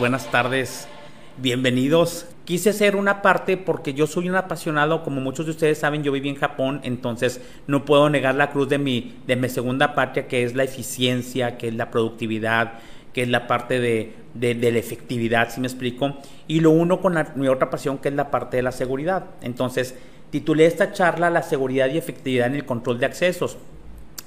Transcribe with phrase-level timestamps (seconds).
[0.00, 0.88] buenas tardes,
[1.36, 2.24] bienvenidos.
[2.46, 6.10] Quise hacer una parte porque yo soy un apasionado, como muchos de ustedes saben, yo
[6.10, 10.26] viví en Japón, entonces no puedo negar la cruz de mi, de mi segunda patria,
[10.26, 12.78] que es la eficiencia, que es la productividad,
[13.12, 16.16] que es la parte de, de, la efectividad, si me explico,
[16.48, 19.26] y lo uno con mi otra pasión, que es la parte de la seguridad.
[19.42, 19.94] Entonces,
[20.30, 23.58] titulé esta charla La seguridad y efectividad en el control de accesos.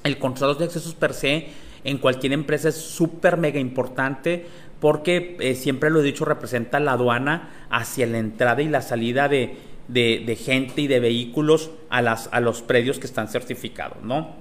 [0.04, 1.48] El control de accesos per se
[1.84, 4.46] en cualquier empresa es súper mega importante
[4.84, 9.28] porque eh, siempre lo he dicho, representa la aduana hacia la entrada y la salida
[9.28, 9.56] de,
[9.88, 14.32] de, gente y de vehículos a, las, a los predios que están certificados, ¿no?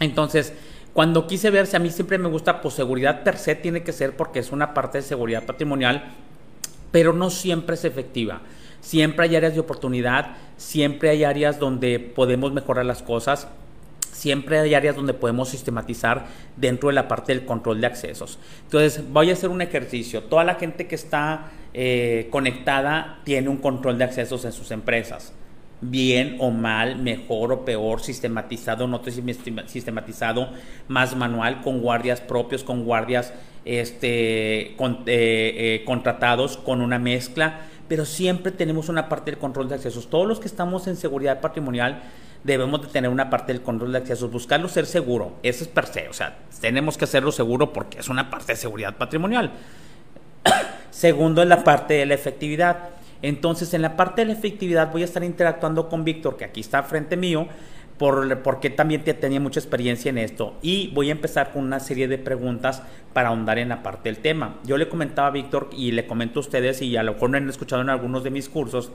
[0.00, 0.54] Entonces,
[0.94, 3.92] cuando quise ver si a mí siempre me gusta, pues seguridad per se tiene que
[3.92, 6.04] ser porque es una parte de seguridad patrimonial,
[6.90, 8.40] pero no siempre es efectiva.
[8.80, 13.46] Siempre hay áreas de oportunidad, siempre hay áreas donde podemos mejorar las cosas,
[14.12, 16.26] siempre hay áreas donde podemos sistematizar
[16.56, 18.38] dentro de la parte del control de accesos.
[18.64, 20.22] Entonces, voy a hacer un ejercicio.
[20.22, 25.32] Toda la gente que está eh, conectada tiene un control de accesos en sus empresas
[25.82, 29.02] bien o mal, mejor o peor, sistematizado, no
[29.66, 30.48] sistematizado,
[30.88, 34.76] más manual, con guardias propios, con guardias este, eh,
[35.06, 40.08] eh, contratados, con una mezcla, pero siempre tenemos una parte del control de accesos.
[40.08, 42.02] Todos los que estamos en seguridad patrimonial
[42.44, 45.86] debemos de tener una parte del control de accesos, buscarlo ser seguro, eso es per
[45.86, 49.52] se, o sea, tenemos que hacerlo seguro porque es una parte de seguridad patrimonial.
[50.90, 52.90] Segundo, es la parte de la efectividad
[53.22, 56.60] entonces, en la parte de la efectividad voy a estar interactuando con Víctor, que aquí
[56.60, 57.46] está frente mío,
[57.96, 60.54] por, porque también tenía mucha experiencia en esto.
[60.60, 62.82] Y voy a empezar con una serie de preguntas
[63.12, 64.56] para ahondar en la parte del tema.
[64.64, 67.36] Yo le comentaba a Víctor y le comento a ustedes, y a lo mejor no
[67.36, 68.90] han escuchado en algunos de mis cursos,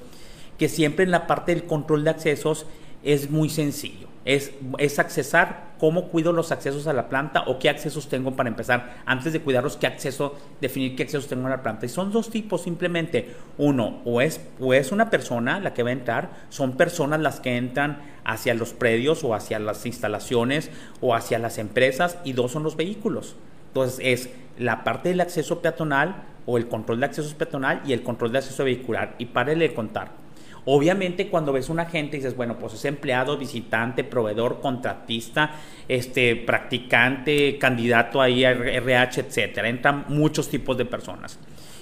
[0.59, 2.65] que siempre en la parte del control de accesos
[3.07, 4.09] es muy sencillo.
[4.25, 8.49] Es, es, accesar cómo cuido los accesos a la planta o qué accesos tengo para
[8.49, 8.97] empezar.
[9.05, 11.85] Antes de cuidarlos, qué acceso, definir qué accesos tengo a la planta.
[11.85, 13.33] Y son dos tipos simplemente.
[13.57, 17.39] Uno, o es, o es una persona la que va a entrar, son personas las
[17.39, 22.17] que entran hacia los predios o hacia las instalaciones o hacia las empresas.
[22.25, 23.37] Y dos son los vehículos.
[23.69, 24.29] Entonces es
[24.59, 28.39] la parte del acceso peatonal o el control de acceso peatonal y el control de
[28.39, 29.15] acceso vehicular.
[29.17, 30.26] Y párele de contar
[30.69, 35.51] Obviamente cuando ves un agente dices, bueno, pues es empleado, visitante, proveedor, contratista,
[35.87, 39.69] este, practicante, candidato ahí a RH, etcétera.
[39.69, 41.39] Entran muchos tipos de personas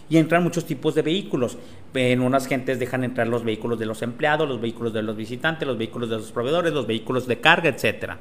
[0.08, 1.58] y entran muchos tipos de vehículos.
[1.96, 5.68] En unas gentes dejan entrar los vehículos de los empleados, los vehículos de los visitantes,
[5.68, 8.20] los vehículos de los proveedores, los vehículos de carga, etcétera.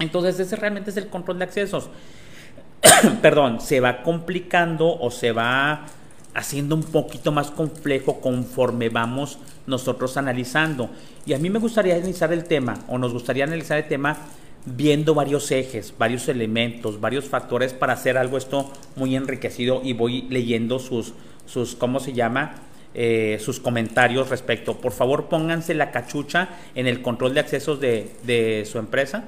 [0.00, 1.88] Entonces ese realmente es el control de accesos.
[3.22, 5.86] Perdón, se va complicando o se va
[6.34, 10.90] haciendo un poquito más complejo conforme vamos nosotros analizando.
[11.24, 14.18] Y a mí me gustaría analizar el tema, o nos gustaría analizar el tema
[14.66, 20.22] viendo varios ejes, varios elementos, varios factores para hacer algo esto muy enriquecido y voy
[20.30, 21.12] leyendo sus,
[21.46, 22.56] sus ¿cómo se llama?
[22.94, 24.78] Eh, sus comentarios respecto.
[24.78, 29.24] Por favor, pónganse la cachucha en el control de accesos de, de su empresa,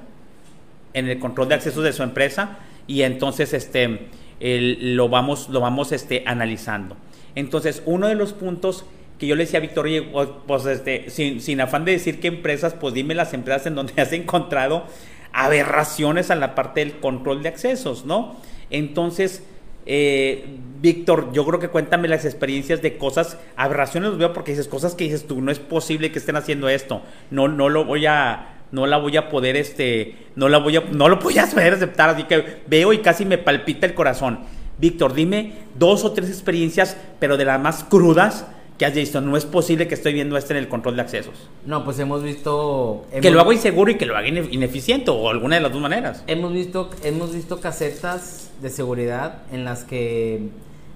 [0.95, 4.09] en el control de accesos de su empresa y entonces este
[4.41, 6.97] lo vamos, lo vamos este, analizando.
[7.35, 8.85] Entonces, uno de los puntos
[9.19, 10.03] que yo le decía a Victoria,
[10.47, 14.13] pues este, sin, afán de decir qué empresas, pues dime las empresas en donde has
[14.13, 14.85] encontrado
[15.33, 18.37] aberraciones a la parte del control de accesos, ¿no?
[18.71, 19.43] Entonces,
[19.85, 20.45] eh,
[20.81, 25.05] Víctor, yo creo que cuéntame las experiencias de cosas, aberraciones veo porque dices cosas que
[25.05, 28.87] dices tú, no es posible que estén haciendo esto, no, no lo voy a, no
[28.87, 32.11] la voy a poder, este, no la voy a, no lo voy a saber aceptar,
[32.11, 34.41] así que veo y casi me palpita el corazón.
[34.79, 38.47] Víctor, dime dos o tres experiencias, pero de las más crudas
[38.77, 39.21] que has visto.
[39.21, 41.49] No es posible que estoy viendo este en el control de accesos.
[41.65, 43.07] No, pues hemos visto...
[43.23, 46.23] que lo hago inseguro y que lo haga ineficiente o alguna de las dos maneras.
[46.27, 50.51] Hemos visto, hemos visto casetas de seguridad en las que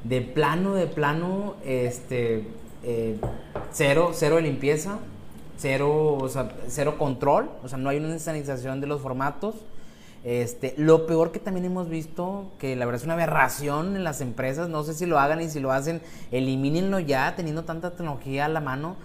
[0.05, 2.45] de plano, de plano, este,
[2.83, 3.17] eh,
[3.73, 4.99] cero, cero de limpieza
[5.60, 9.54] cero, o sea, cero control, o sea, no hay una insanización de los formatos.
[10.22, 14.21] Este, lo peor que también hemos visto, que la verdad es una aberración en las
[14.21, 18.45] empresas, no sé si lo hagan y si lo hacen, elimínenlo ya, teniendo tanta tecnología
[18.47, 18.97] a la mano,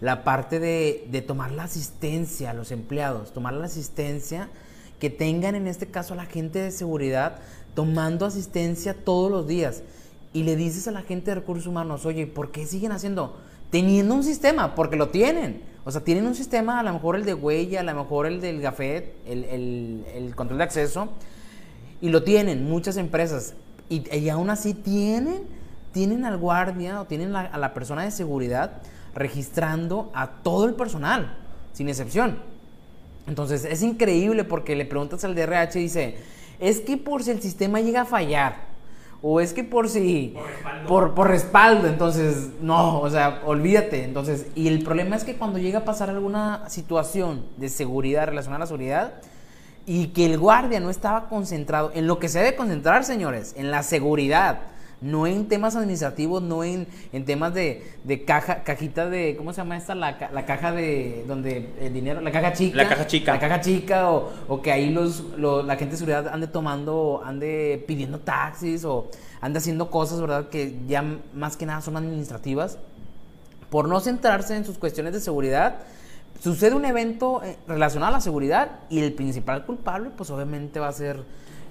[0.00, 4.48] la parte de, de tomar la asistencia a los empleados, tomar la asistencia,
[4.98, 7.38] que tengan en este caso a la gente de seguridad
[7.74, 9.82] tomando asistencia todos los días.
[10.32, 13.36] Y le dices a la gente de recursos humanos, oye, ¿por qué siguen haciendo?
[13.74, 17.24] Teniendo un sistema, porque lo tienen o sea, tienen un sistema, a lo mejor el
[17.24, 21.10] de huella, a lo mejor el del gafet, el, control de acceso,
[22.00, 23.54] y lo tienen muchas empresas.
[23.90, 25.42] Y, aún así tienen,
[25.92, 28.80] tienen al guardia o tienen a la persona de seguridad
[29.14, 31.36] registrando a todo el personal,
[31.74, 32.38] sin excepción.
[33.26, 36.16] Entonces es increíble porque le preguntas al DRH y dice,
[36.60, 38.73] es que por si el sistema llega a fallar,
[39.26, 40.34] o es que por si...
[40.86, 41.88] Por, por respaldo.
[41.88, 44.04] entonces, no, o sea, olvídate.
[44.04, 48.56] Entonces, y el problema es que cuando llega a pasar alguna situación de seguridad relacionada
[48.56, 49.14] a la seguridad,
[49.86, 53.70] y que el guardia no estaba concentrado en lo que se debe concentrar, señores, en
[53.70, 54.60] la seguridad
[55.04, 59.58] no en temas administrativos, no en, en temas de, de, caja, cajita de, ¿cómo se
[59.58, 59.94] llama esta?
[59.94, 62.76] La, la, caja de, donde el dinero, la caja chica.
[62.78, 63.32] La caja chica.
[63.34, 67.84] La caja chica, o, o que ahí los, la gente de seguridad ande tomando, ande
[67.86, 69.10] pidiendo taxis, o
[69.42, 70.48] ande haciendo cosas, ¿verdad?
[70.48, 71.04] Que ya
[71.34, 72.78] más que nada son administrativas.
[73.68, 75.80] Por no centrarse en sus cuestiones de seguridad,
[76.40, 80.88] sucede un evento eh, relacionado a la seguridad y el principal culpable, pues obviamente va
[80.88, 81.24] a ser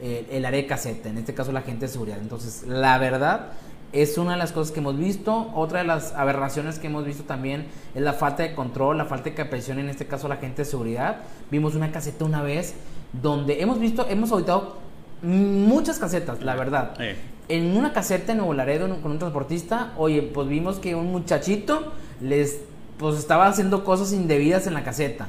[0.03, 2.17] el área de caseta, en este caso la gente de seguridad.
[2.19, 3.51] Entonces, la verdad
[3.93, 5.51] es una de las cosas que hemos visto.
[5.53, 9.29] Otra de las aberraciones que hemos visto también es la falta de control, la falta
[9.29, 11.17] de capacitación, en este caso la gente de seguridad.
[11.51, 12.73] Vimos una caseta una vez
[13.13, 14.77] donde hemos visto, hemos auditado
[15.21, 16.95] muchas casetas, la verdad.
[17.47, 21.93] En una caseta en Nuevo Laredo con un transportista, oye, pues vimos que un muchachito
[22.19, 22.59] les
[22.97, 25.27] pues estaba haciendo cosas indebidas en la caseta.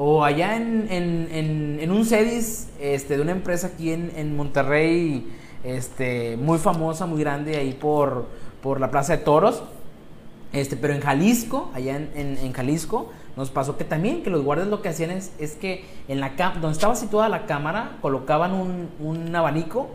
[0.00, 5.26] O allá en, en, en, un CEDIS este, de una empresa aquí en, Monterrey,
[5.64, 8.26] este, muy famosa, muy grande, ahí por,
[8.62, 9.64] por la Plaza de Toros.
[10.52, 14.82] Este, pero en Jalisco, allá en, Jalisco, nos pasó que también que los guardias lo
[14.82, 16.30] que hacían es, es que en la
[16.60, 19.88] donde estaba situada la cámara, colocaban un, un abanico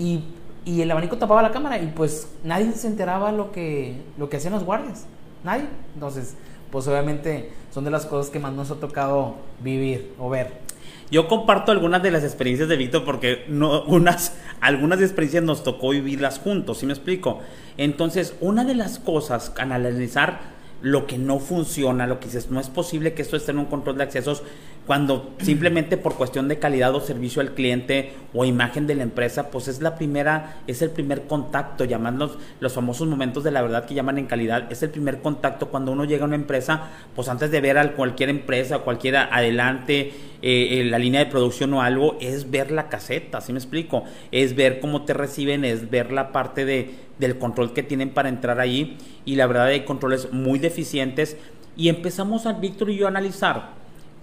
[0.00, 0.24] y,
[0.64, 4.38] y, el abanico tapaba la cámara y pues nadie se enteraba lo que, lo que
[4.38, 5.06] hacían los guardias.
[5.44, 5.66] Nadie.
[5.94, 6.34] Entonces,
[6.72, 10.68] pues obviamente son de las cosas que más nos ha tocado vivir o ver.
[11.10, 15.90] Yo comparto algunas de las experiencias de Víctor porque no, unas, algunas experiencias nos tocó
[15.90, 17.40] vivirlas juntos, ¿sí me explico?
[17.78, 22.68] Entonces, una de las cosas, analizar lo que no funciona, lo que dices, no es
[22.68, 24.42] posible que esto esté en un control de accesos
[24.88, 29.50] cuando simplemente por cuestión de calidad o servicio al cliente o imagen de la empresa,
[29.50, 33.84] pues es la primera, es el primer contacto, llamarlos los famosos momentos de la verdad
[33.84, 37.28] que llaman en calidad, es el primer contacto cuando uno llega a una empresa, pues
[37.28, 42.16] antes de ver a cualquier empresa, cualquiera adelante, eh, la línea de producción o algo,
[42.18, 44.04] es ver la caseta, ¿sí me explico?
[44.32, 48.30] Es ver cómo te reciben, es ver la parte de, del control que tienen para
[48.30, 48.96] entrar ahí
[49.26, 51.36] y la verdad hay controles muy deficientes
[51.76, 53.77] y empezamos Víctor y yo a analizar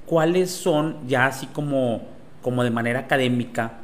[0.06, 2.04] cuáles son, ya así como,
[2.42, 3.80] como de manera académica,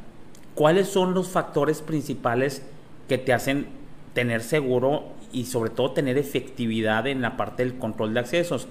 [0.54, 2.62] cuáles son los factores principales
[3.08, 3.66] que te hacen
[4.14, 8.68] tener seguro y sobre todo tener efectividad en la parte del control de accesos.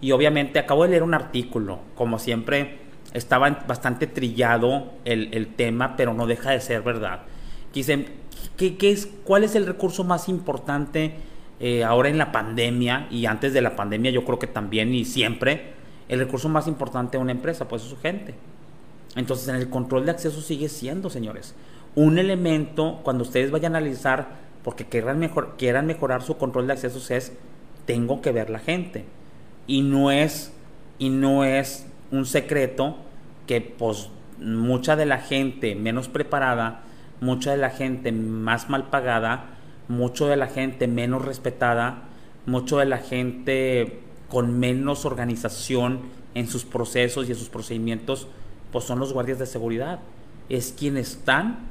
[0.00, 2.78] Y obviamente acabo de leer un artículo, como siempre
[3.12, 7.20] estaba bastante trillado el, tema, pero no deja de ser verdad.
[7.72, 8.06] Dicen,
[8.56, 11.14] ¿qué, es, ¿cuál es el recurso más importante
[11.60, 15.04] eh, ahora en la pandemia y antes de la pandemia yo creo que también y
[15.04, 15.74] siempre?
[16.08, 18.34] El recurso más importante de una empresa, pues es su gente.
[19.16, 21.54] Entonces, en el control de acceso sigue siendo, señores,
[21.94, 24.28] un elemento cuando ustedes vayan a analizar,
[24.62, 27.32] porque quieran, mejor, quieran mejorar su control de accesos, es
[27.86, 29.04] tengo que ver la gente.
[29.66, 30.52] Y no es,
[30.98, 32.96] y no es un secreto
[33.46, 36.82] que pues mucha de la gente menos preparada,
[37.20, 39.56] mucha de la gente más mal pagada,
[39.88, 42.04] mucho de la gente menos respetada,
[42.46, 46.00] mucho de la gente con menos organización
[46.34, 48.26] en sus procesos y en sus procedimientos,
[48.72, 50.00] pues son los guardias de seguridad.
[50.48, 51.70] Es quienes están,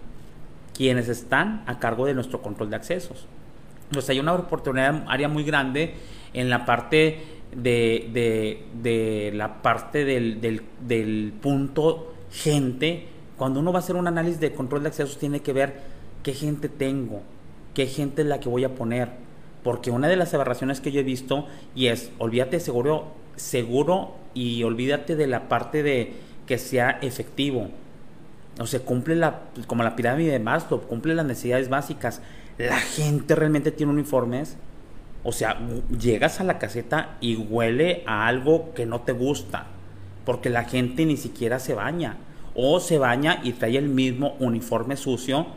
[0.75, 3.27] quienes están a cargo de nuestro control de accesos.
[3.91, 5.95] Pues hay una oportunidad, área muy grande
[6.33, 7.22] en la parte
[7.55, 13.07] de, de, la parte del, del, del punto gente.
[13.38, 15.81] Cuando uno va a hacer un análisis de control de accesos, tiene que ver
[16.24, 17.22] qué gente tengo,
[17.74, 19.10] qué gente es la que voy a poner
[19.63, 24.63] porque una de las aberraciones que yo he visto y es, olvídate seguro, seguro y
[24.63, 26.13] olvídate de la parte de
[26.46, 27.70] que sea efectivo.
[28.60, 32.22] O sea, cumple la, como la pirámide de Maslow, cumple las necesidades básicas.
[32.58, 34.58] La gente realmente tiene uniformes.
[35.24, 35.58] O sea,
[35.98, 39.67] llegas a la caseta y huele a algo que no te gusta.
[40.25, 42.17] Porque la gente ni siquiera se baña.
[42.53, 45.48] O se baña y trae el mismo uniforme sucio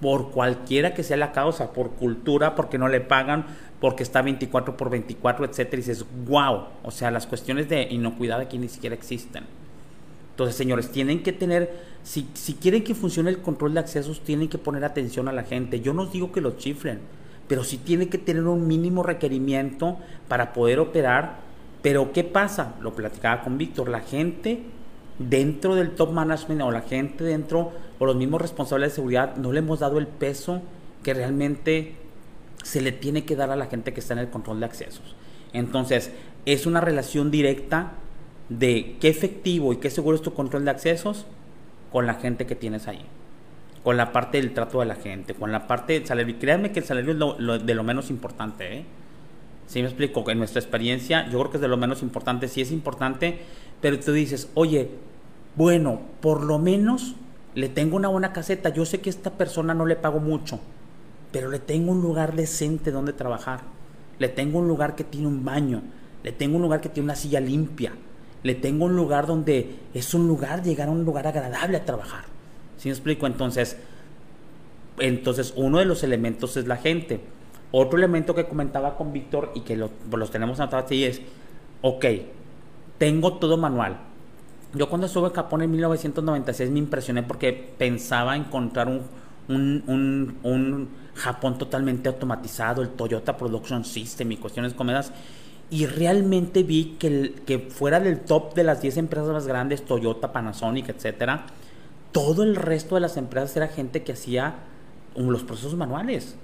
[0.00, 3.46] por cualquiera que sea la causa, por cultura, porque no le pagan,
[3.80, 8.40] porque está 24 por 24, etcétera, y dices, wow, o sea, las cuestiones de inocuidad
[8.40, 9.44] aquí ni siquiera existen.
[10.30, 11.70] Entonces, señores, tienen que tener,
[12.02, 15.42] si, si quieren que funcione el control de accesos, tienen que poner atención a la
[15.42, 15.80] gente.
[15.80, 17.00] Yo no digo que los chiflen,
[17.46, 21.40] pero sí tienen que tener un mínimo requerimiento para poder operar.
[21.82, 22.74] Pero, ¿qué pasa?
[22.80, 24.62] Lo platicaba con Víctor, la gente
[25.20, 29.52] dentro del top management o la gente dentro o los mismos responsables de seguridad no
[29.52, 30.62] le hemos dado el peso
[31.02, 31.94] que realmente
[32.64, 35.14] se le tiene que dar a la gente que está en el control de accesos.
[35.52, 36.10] Entonces,
[36.46, 37.92] es una relación directa
[38.48, 41.26] de qué efectivo y qué seguro es tu control de accesos
[41.92, 43.04] con la gente que tienes ahí.
[43.82, 46.34] con la parte del trato de la gente, con la parte del salario.
[46.34, 48.84] Y créanme que el salario es de lo menos importante, ¿eh?
[49.66, 50.28] ¿Sí me explico?
[50.28, 53.38] En nuestra experiencia, yo creo que es de lo menos importante, sí es importante,
[53.80, 54.90] pero tú dices, oye,
[55.56, 57.14] bueno, por lo menos
[57.54, 60.60] le tengo una buena caseta, yo sé que a esta persona no le pago mucho,
[61.32, 63.62] pero le tengo un lugar decente donde trabajar,
[64.18, 65.82] le tengo un lugar que tiene un baño,
[66.22, 67.92] le tengo un lugar que tiene una silla limpia,
[68.42, 72.24] le tengo un lugar donde es un lugar, llegar a un lugar agradable a trabajar.
[72.78, 73.26] ¿Sí me explico?
[73.26, 73.76] Entonces,
[74.98, 77.20] entonces uno de los elementos es la gente.
[77.72, 81.20] Otro elemento que comentaba con Víctor y que lo, los tenemos anotados aquí es,
[81.82, 82.04] ok,
[82.98, 84.09] tengo todo manual.
[84.74, 89.02] Yo cuando estuve en Japón en 1996 me impresioné porque pensaba encontrar un,
[89.48, 95.12] un, un, Japón totalmente automatizado, el Toyota Production System y cuestiones comedas.
[95.70, 100.32] Y realmente vi que, que fuera del top de las 10 empresas más grandes, Toyota,
[100.32, 101.46] Panasonic, etcétera,
[102.12, 104.54] todo el resto de las empresas era gente que hacía
[105.16, 106.36] los procesos manuales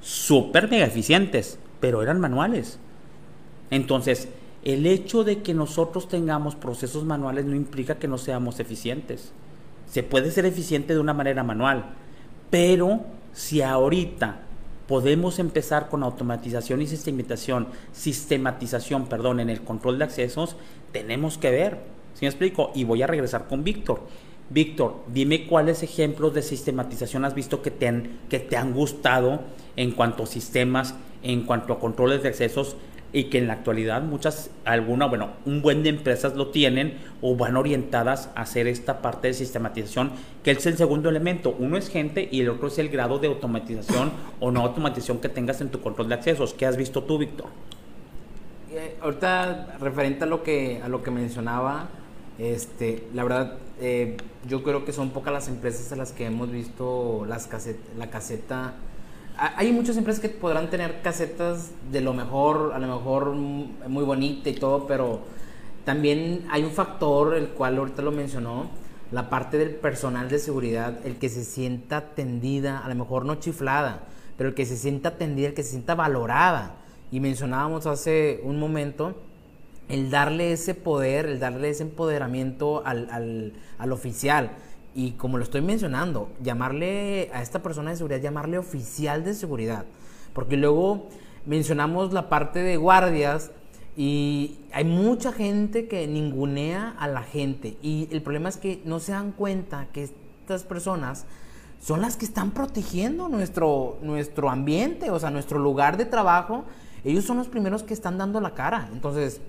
[0.00, 2.78] súper mega eficientes, pero eran manuales.
[3.70, 4.28] Entonces,
[4.68, 9.32] el hecho de que nosotros tengamos procesos manuales no implica que no seamos eficientes.
[9.86, 11.86] Se puede ser eficiente de una manera manual,
[12.50, 13.00] pero
[13.32, 14.42] si ahorita
[14.86, 20.56] podemos empezar con automatización y sistematización, sistematización, perdón, en el control de accesos,
[20.92, 21.78] tenemos que ver.
[22.12, 22.70] ¿Sí me explico?
[22.74, 24.02] Y voy a regresar con Víctor.
[24.50, 29.40] Víctor, dime cuáles ejemplos de sistematización has visto que te han, que te han gustado
[29.76, 32.76] en cuanto a sistemas, en cuanto a controles de accesos
[33.12, 37.36] y que en la actualidad muchas, alguna, bueno, un buen de empresas lo tienen o
[37.36, 40.12] van orientadas a hacer esta parte de sistematización,
[40.44, 41.56] que es el segundo elemento.
[41.58, 45.28] Uno es gente y el otro es el grado de automatización o no automatización que
[45.28, 46.52] tengas en tu control de accesos.
[46.52, 47.46] ¿Qué has visto tú, Víctor?
[48.70, 51.88] Eh, ahorita, referente a lo que, a lo que mencionaba,
[52.38, 56.50] este, la verdad, eh, yo creo que son pocas las empresas en las que hemos
[56.50, 57.48] visto las
[57.96, 58.74] la caseta.
[59.38, 64.50] Hay muchas empresas que podrán tener casetas de lo mejor, a lo mejor muy bonita
[64.50, 65.20] y todo, pero
[65.84, 68.68] también hay un factor, el cual ahorita lo mencionó,
[69.12, 73.36] la parte del personal de seguridad, el que se sienta atendida, a lo mejor no
[73.36, 74.00] chiflada,
[74.36, 76.74] pero el que se sienta atendida, el que se sienta valorada.
[77.10, 79.14] Y mencionábamos hace un momento
[79.88, 83.54] el darle ese poder, el darle ese empoderamiento al,
[83.90, 84.50] oficial.
[84.98, 89.84] Y como lo estoy mencionando, llamarle a esta persona de seguridad, llamarle oficial de seguridad.
[90.32, 91.06] Porque luego
[91.46, 93.52] mencionamos la parte de guardias
[93.96, 97.76] y hay mucha gente que ningunea a la gente.
[97.80, 101.26] Y el problema es que no se dan cuenta que estas personas
[101.80, 106.64] son las que están protegiendo nuestro, nuestro ambiente, o sea, nuestro lugar de trabajo.
[107.04, 108.88] Ellos son los primeros que están dando la cara.
[108.92, 109.40] Entonces,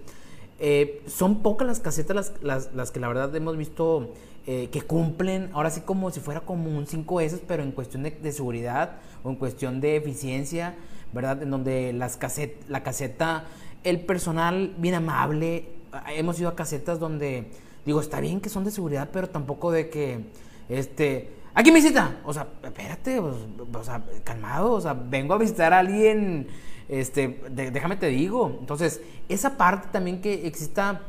[0.59, 4.13] eh, son pocas las casetas las, las, que la verdad hemos visto
[4.45, 8.31] eh, que cumplen, ahora sí como si fuera como un 5S, pero en cuestión de,
[8.31, 10.75] seguridad o en cuestión de eficiencia,
[11.13, 11.43] ¿verdad?
[11.43, 13.45] En donde las caset, la caseta,
[13.83, 15.69] el personal bien amable,
[16.15, 17.51] hemos ido a casetas donde,
[17.85, 20.25] digo, está bien que son de seguridad, pero tampoco de que,
[20.69, 23.35] este, aquí me visita, o sea, espérate, o,
[23.73, 26.47] o sea, calmado, o sea, vengo a visitar a alguien
[26.89, 28.57] este, déjame te digo.
[28.59, 31.01] Entonces, esa parte también que exista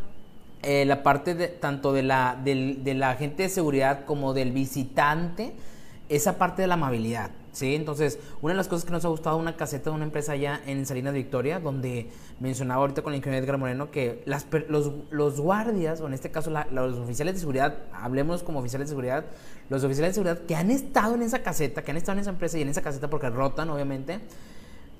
[0.62, 5.54] eh, la parte de, tanto de la, de la agente de seguridad como del visitante,
[6.08, 7.30] esa parte de la amabilidad.
[7.52, 7.74] ¿sí?
[7.74, 10.60] Entonces, una de las cosas que nos ha gustado una caseta de una empresa allá
[10.66, 16.06] en Salinas Victoria, donde mencionaba ahorita con el ingeniero Edgar Moreno que los, guardias, o
[16.06, 19.24] en este caso los oficiales de seguridad, hablemos como oficiales de seguridad,
[19.68, 22.30] los oficiales de seguridad que han estado en esa caseta, que han estado en esa
[22.30, 24.20] empresa y en esa caseta porque rotan, obviamente,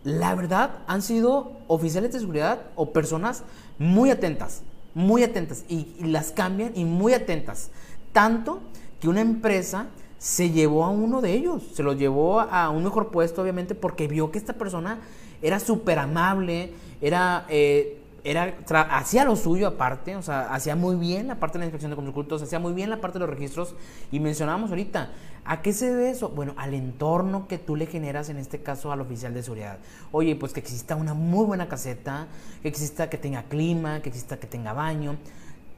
[0.05, 3.43] la verdad han sido oficiales de seguridad o personas
[3.79, 4.63] muy atentas,
[4.95, 7.71] muy atentas y, las cambian y muy atentas.
[8.13, 8.61] Tanto
[9.01, 9.87] que una empresa
[10.19, 14.09] se llevó a uno de ellos, se lo llevó a un mejor puesto obviamente porque
[14.09, 15.01] vio que esta persona
[15.43, 17.47] era súper amable, era...
[17.49, 18.57] Eh, era,
[18.91, 21.97] hacía lo suyo aparte, o sea, hacía muy bien la parte de la inspección de
[21.97, 23.75] conductos, hacía muy bien la parte de los registros
[24.11, 25.11] y mencionábamos ahorita,
[25.45, 26.29] ¿a qué se debe eso?
[26.29, 29.79] Bueno, al entorno que tú le generas, en este caso al oficial de seguridad.
[30.13, 32.27] Oye, pues que exista una muy buena caseta,
[32.63, 35.17] que exista que tenga clima, que exista que tenga baño,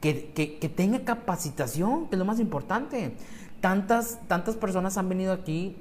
[0.01, 3.15] que, que, tenga capacitación, que es lo más importante.
[3.61, 5.77] Tantas, tantas personas han venido aquí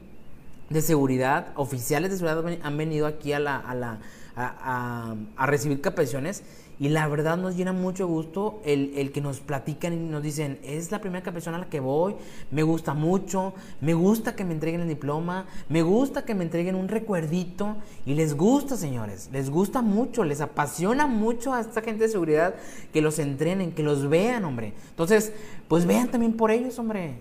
[0.70, 4.00] de seguridad, oficiales de seguridad han venido aquí a la
[4.36, 6.44] a, recibir capacitaciones
[6.80, 10.92] y la verdad nos llena mucho gusto el, que nos platican y nos dicen, es
[10.92, 12.16] la primera capacitación a la que voy,
[12.50, 16.76] me gusta mucho, me gusta que me entreguen el diploma, me gusta que me entreguen
[16.76, 22.06] un recuerdito y les gusta, señores, les gusta mucho, les apasiona mucho a esta gente
[22.06, 22.56] de seguridad
[22.92, 24.74] que los entrenen, que los vean, hombre.
[24.90, 25.34] Entonces,
[25.68, 27.16] pues vean también por ellos, hombre.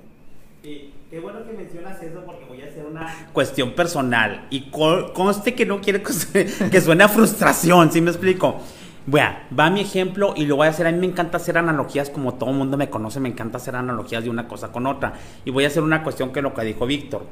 [1.10, 5.66] Qué bueno que mencionas eso porque voy a hacer una cuestión personal y conste que
[5.66, 8.58] no quiere que suene a frustración, ¿sí me explico?
[9.06, 10.86] Bueno, va mi ejemplo y lo voy a hacer.
[10.86, 13.74] A mí me encanta hacer analogías como todo el mundo me conoce, me encanta hacer
[13.74, 15.14] analogías de una cosa con otra.
[15.44, 17.26] Y voy a hacer una cuestión que lo que dijo Víctor.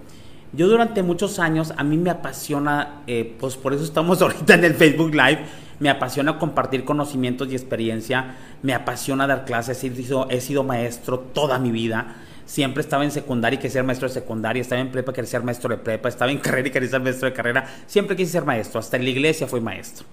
[0.53, 4.65] Yo durante muchos años, a mí me apasiona, eh, pues por eso estamos ahorita en
[4.65, 5.45] el Facebook Live,
[5.79, 11.21] me apasiona compartir conocimientos y experiencia, me apasiona dar clases, he sido, he sido maestro
[11.21, 12.17] toda mi vida
[12.49, 15.31] siempre estaba en secundaria y quería ser maestro de secundaria, estaba en prepa y quería
[15.31, 18.33] ser maestro de prepa, estaba en carrera y quería ser maestro de carrera, siempre quise
[18.33, 20.07] ser maestro, hasta en la iglesia fui maestro.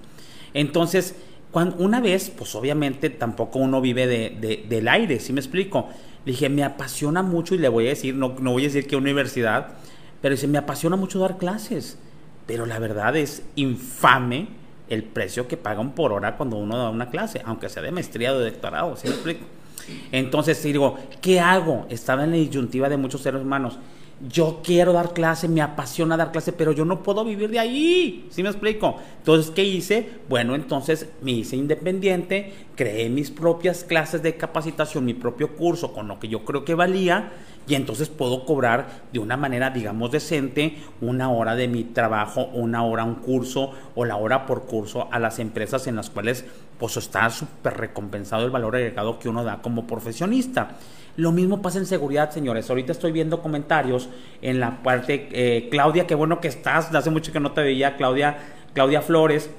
[0.54, 1.16] Entonces,
[1.52, 5.88] cuando, una vez, pues obviamente tampoco uno vive de, del aire, ¿sí me explico?
[6.26, 8.86] Le dije, me apasiona mucho y le voy a decir, no, no voy a decir
[8.86, 9.70] qué universidad,
[10.22, 11.98] pero dice, me apasiona mucho dar clases,
[12.48, 14.50] pero la verdad es infame
[14.90, 18.34] el precio que pagan por hora cuando uno da una clase, aunque sea de maestría
[18.34, 19.46] o de doctorado, ¿sí me explico?
[20.12, 21.86] Entonces digo, ¿qué hago?
[21.90, 23.78] Estaba en la disyuntiva de muchos seres humanos.
[24.30, 28.28] Yo quiero dar clase, me apasiona dar clase, pero yo no puedo vivir de ahí.
[28.30, 28.96] ¿Sí me explico?
[29.18, 30.10] Entonces, ¿qué hice?
[30.30, 36.08] Bueno, entonces me hice independiente, creé mis propias clases de capacitación, mi propio curso con
[36.08, 37.34] lo que yo creo que valía
[37.68, 42.84] y entonces puedo cobrar de una manera, digamos, decente una hora de mi trabajo, una
[42.84, 46.46] hora un curso o la hora por curso a las empresas en las cuales
[46.80, 50.78] pues está súper recompensado el valor agregado que uno da como profesionista.
[51.18, 52.70] Lo mismo pasa en seguridad, señores.
[52.70, 54.10] Ahorita estoy viendo comentarios
[54.42, 57.96] en la parte, eh, Claudia, qué bueno que estás, hace mucho que no te veía,
[57.96, 58.38] Claudia,
[58.74, 59.50] Claudia Flores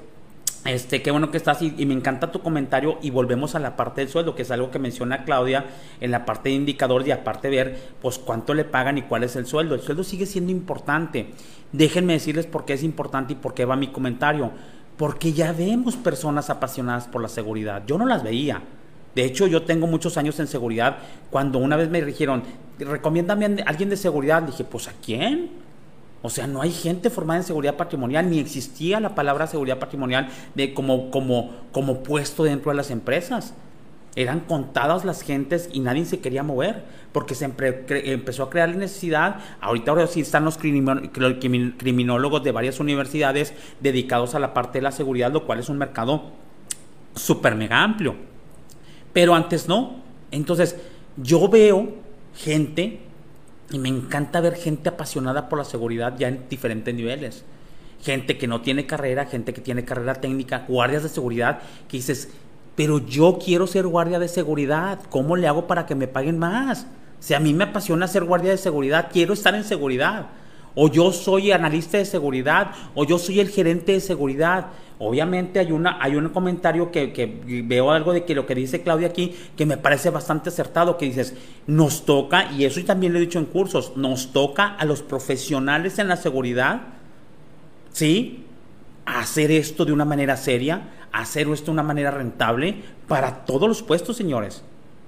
[0.67, 4.01] este, qué bueno que estás y, me encanta tu comentario y volvemos a la parte
[4.01, 5.67] del sueldo, que es algo que menciona Claudia
[6.01, 9.37] en la parte de indicadores y aparte ver pues cuánto le pagan y cuál es
[9.37, 9.75] el sueldo.
[9.75, 11.31] El sueldo sigue siendo importante.
[11.73, 14.51] Déjenme decirles por qué es importante y por qué va mi comentario.
[14.97, 17.83] Porque ya vemos personas apasionadas por la seguridad.
[17.87, 18.63] Yo no las veía.
[19.15, 20.99] De hecho, yo tengo muchos años en seguridad.
[21.31, 22.43] Cuando una vez me dijeron,
[22.79, 25.66] recomiéndame a alguien de seguridad, dije, pues ¿a quién?
[26.27, 30.29] O sea, no hay gente formada en seguridad patrimonial, ni existía la palabra seguridad patrimonial
[30.57, 33.55] de como, como, como puesto dentro de las empresas.
[34.17, 38.75] Eran contadas las gentes y nadie se quería mover porque se empezó a crear la
[38.75, 39.37] necesidad.
[39.61, 44.91] Ahorita ahora sí están los criminólogos de varias universidades dedicados a la parte de la
[44.91, 46.33] seguridad, lo cual es un mercado
[47.15, 48.17] súper mega amplio.
[49.13, 50.03] Pero antes no.
[50.33, 50.75] Entonces,
[51.17, 51.95] yo veo
[52.35, 53.06] gente
[53.71, 57.45] y me encanta ver gente apasionada por la seguridad ya en diferentes niveles.
[58.03, 62.29] Gente que no tiene carrera, gente que tiene carrera técnica, guardias de seguridad, que dices,
[62.77, 66.87] pero yo quiero ser guardia de seguridad, ¿cómo le hago para que me paguen más?
[67.19, 70.27] Si a mí me apasiona ser guardia de seguridad, quiero estar en seguridad.
[70.75, 74.67] O yo soy analista de seguridad, o yo soy el gerente de seguridad.
[74.99, 77.27] Obviamente hay, una, hay un comentario que, que,
[77.65, 81.05] veo algo de que lo que dice Claudia aquí, que me parece bastante acertado, que
[81.05, 81.35] dices,
[81.67, 85.99] nos toca, y eso también lo he dicho en cursos, nos toca a los profesionales
[85.99, 86.81] en la seguridad,
[87.93, 88.45] ¿sí?
[89.05, 93.83] Hacer esto de una manera seria, hacer esto de una manera rentable para todos los
[93.83, 94.63] puestos, señores.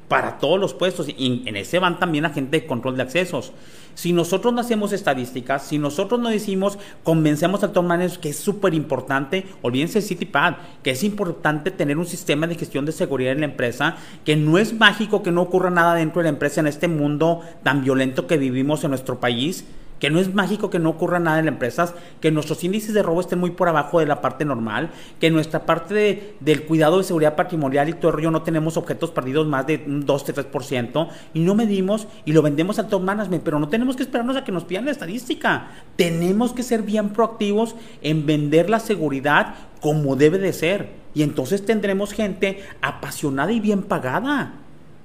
[0.08, 1.08] Para todos los puestos.
[1.08, 3.52] Y en ese van también a gente de control de accesos.
[3.98, 8.36] Si nosotros no hacemos estadísticas, si nosotros no decimos, convencemos al top manager que es
[8.36, 13.40] súper importante, olvídense CityPad, que es importante tener un sistema de gestión de seguridad en
[13.40, 16.68] la empresa, que no es mágico que no ocurra nada dentro de la empresa en
[16.68, 19.64] este mundo tan violento que vivimos en nuestro país
[19.98, 23.02] que no es mágico que no ocurra nada en las empresas, que nuestros índices de
[23.02, 27.04] robo estén muy por abajo de la parte normal, que nuestra parte del cuidado de
[27.04, 31.40] seguridad patrimonial y todo el rollo no tenemos objetos perdidos más de un 2-3% y
[31.40, 34.52] no medimos y lo vendemos al top management, pero no tenemos que esperarnos a que
[34.52, 35.68] nos pidan la estadística.
[35.96, 41.64] Tenemos que ser bien proactivos en vender la seguridad como debe de ser y entonces
[41.64, 44.54] tendremos gente apasionada y bien pagada.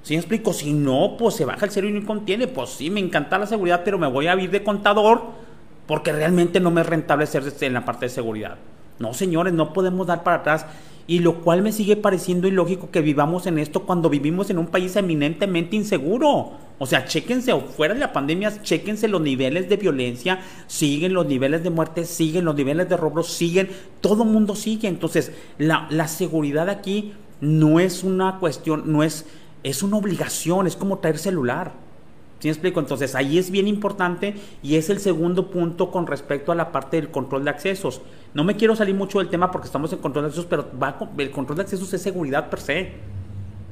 [0.04, 0.52] ¿Sí me explico?
[0.52, 2.46] Si no, pues se baja el cero y no contiene.
[2.46, 5.22] Pues sí, me encanta la seguridad, pero me voy a ir de contador
[5.86, 8.58] porque realmente no me es rentable ser en la parte de seguridad.
[8.98, 10.66] No, señores, no podemos dar para atrás.
[11.06, 14.66] Y lo cual me sigue pareciendo ilógico que vivamos en esto cuando vivimos en un
[14.66, 16.52] país eminentemente inseguro.
[16.78, 21.62] O sea, chéquense, fuera de la pandemia, chéquense los niveles de violencia, siguen los niveles
[21.62, 23.70] de muerte, siguen los niveles de robo, siguen,
[24.02, 24.88] todo mundo sigue.
[24.88, 29.26] Entonces, la, la seguridad aquí no es una cuestión, no es
[29.64, 31.72] es una obligación, es como traer celular.
[32.38, 32.78] ¿Sí me explico?
[32.78, 36.98] Entonces ahí es bien importante y es el segundo punto con respecto a la parte
[36.98, 38.02] del control de accesos.
[38.34, 40.98] No me quiero salir mucho del tema porque estamos en control de accesos, pero va
[41.16, 42.92] el control de accesos es seguridad per se.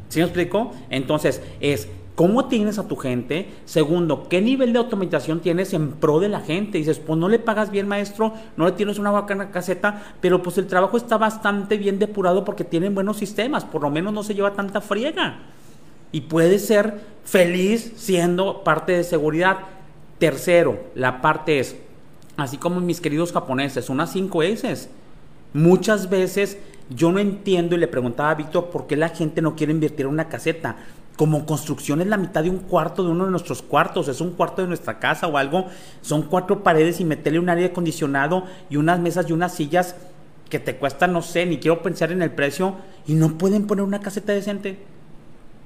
[0.08, 0.72] ¿Sí me explico?
[0.88, 3.50] Entonces es cómo tienes a tu gente.
[3.66, 6.78] Segundo, qué nivel de automatización tienes en pro de la gente.
[6.78, 10.56] Dices, pues no le pagas bien, maestro, no le tienes una bacana caseta, pero pues
[10.56, 14.34] el trabajo está bastante bien depurado porque tienen buenos sistemas, por lo menos no se
[14.34, 15.40] lleva tanta friega.
[16.12, 19.58] Y puedes ser feliz siendo parte de seguridad.
[20.18, 21.76] Tercero, la parte es,
[22.36, 24.88] así como mis queridos japoneses, unas 5 S.
[25.54, 26.58] Muchas veces
[26.90, 30.06] yo no entiendo y le preguntaba a Víctor por qué la gente no quiere invertir
[30.06, 30.76] en una caseta.
[31.16, 34.32] Como construcción es la mitad de un cuarto de uno de nuestros cuartos, es un
[34.32, 35.66] cuarto de nuestra casa o algo,
[36.00, 39.94] son cuatro paredes y meterle un aire acondicionado y unas mesas y unas sillas
[40.48, 43.84] que te cuestan, no sé, ni quiero pensar en el precio y no pueden poner
[43.84, 44.91] una caseta decente.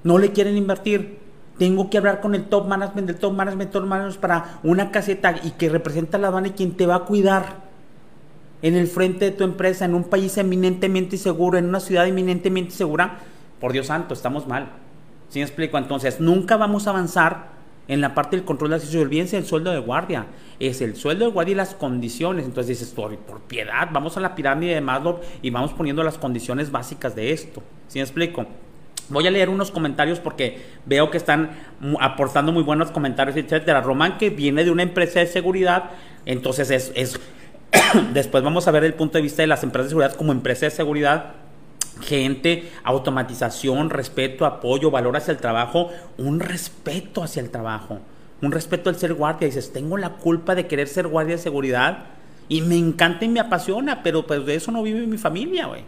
[0.06, 1.18] No le quieren invertir.
[1.58, 5.34] Tengo que hablar con el top management del top management, top management para una caseta
[5.42, 7.64] y que representa a la aduana y quien te va a cuidar
[8.62, 12.70] en el frente de tu empresa, en un país eminentemente seguro, en una ciudad eminentemente
[12.70, 13.18] segura,
[13.60, 14.68] por Dios santo, estamos mal.
[15.28, 15.76] ¿Sí me explico?
[15.76, 17.48] Entonces, nunca vamos a avanzar
[17.88, 19.00] en la parte del control de acceso.
[19.00, 20.26] Olvídense el sueldo de guardia.
[20.60, 22.44] Es el sueldo de guardia y las condiciones.
[22.44, 26.16] Entonces dices, por, por piedad, vamos a la pirámide de Maslow y vamos poniendo las
[26.16, 27.60] condiciones básicas de esto.
[27.88, 28.46] ¿Sí me explico?
[29.08, 31.50] Voy a leer unos comentarios porque veo que están
[32.00, 33.80] aportando muy buenos comentarios, etcétera.
[33.80, 35.90] Román, que viene de una empresa de seguridad,
[36.24, 37.20] entonces es, es
[38.12, 40.66] Después vamos a ver el punto de vista de las empresas de seguridad como empresa
[40.66, 41.34] de seguridad.
[42.02, 48.00] Gente, automatización, respeto, apoyo, valor hacia el trabajo, un respeto hacia el trabajo,
[48.42, 49.46] un respeto al ser guardia.
[49.46, 52.04] Dices, tengo la culpa de querer ser guardia de seguridad
[52.48, 55.84] y me encanta y me apasiona, pero pues de eso no vive mi familia, güey.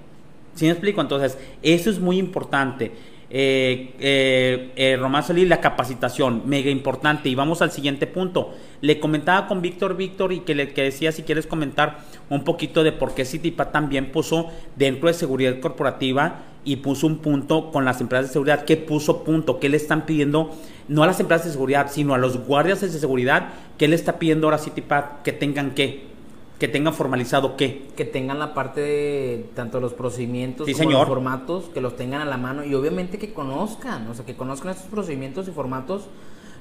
[0.59, 1.01] ¿Sí me explico?
[1.01, 2.91] Entonces, eso es muy importante.
[3.31, 7.29] Eh, eh, eh, Román Solís, la capacitación, mega importante.
[7.29, 8.55] Y vamos al siguiente punto.
[8.81, 12.83] Le comentaba con Víctor Víctor y que le que decía si quieres comentar un poquito
[12.83, 17.85] de por qué Citipa también puso dentro de seguridad corporativa y puso un punto con
[17.85, 18.65] las empresas de seguridad.
[18.65, 19.61] ¿Qué puso punto?
[19.61, 20.57] ¿Qué le están pidiendo?
[20.89, 23.51] No a las empresas de seguridad, sino a los guardias de seguridad.
[23.79, 26.18] ¿Qué le está pidiendo ahora Citipa que tengan que?
[26.59, 27.89] Que tengan formalizado qué?
[27.97, 32.25] Que tengan la parte de tanto los procedimientos como los formatos, que los tengan a
[32.25, 36.07] la mano y obviamente que conozcan, o sea, que conozcan estos procedimientos y formatos,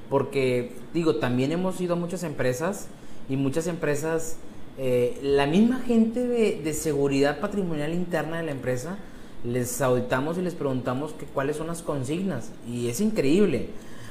[0.10, 2.90] porque digo, también hemos ido a muchas empresas
[3.28, 4.38] y muchas empresas,
[4.78, 8.98] eh, la misma gente de, de, seguridad patrimonial interna de la empresa,
[9.44, 13.70] les auditamos y les preguntamos que cuáles son las consignas y es increíble.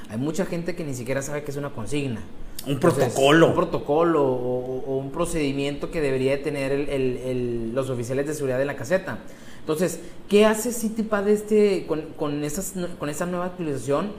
[0.09, 2.21] Hay mucha gente que ni siquiera sabe qué es una consigna.
[2.67, 3.47] Un protocolo.
[3.47, 8.75] un protocolo o, un procedimiento que debería tener el, los oficiales de seguridad de la
[8.75, 9.19] caseta.
[9.59, 9.99] Entonces,
[10.29, 14.11] ¿qué hace Citipad este, con, con, esas, con esa nueva actualización?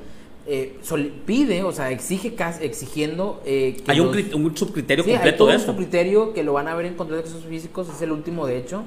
[0.46, 0.78] Eh,
[1.26, 6.32] pide, o sea, exige exigiendo eh, que hay un, un, subcriterio completo hay un subcriterio
[6.32, 8.84] que lo van a ver en control de accesos físicos, es el último de hecho,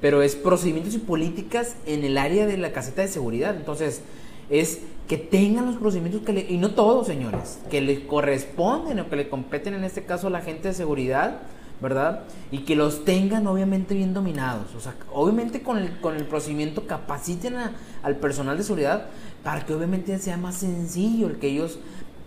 [0.00, 3.56] pero es procedimientos y políticas en el área de la caseta de seguridad.
[3.56, 4.02] Entonces,
[4.48, 9.08] es que tengan los procedimientos que le, y no todos, señores, que le corresponden o
[9.08, 11.42] que le competen en este caso a la gente de seguridad,
[11.80, 12.22] ¿verdad?
[12.50, 14.74] Y que los tengan obviamente bien dominados.
[14.74, 17.56] O sea, obviamente con el, con el procedimiento capaciten
[18.02, 19.06] al personal de seguridad
[19.42, 21.78] para que obviamente sea más sencillo el que ellos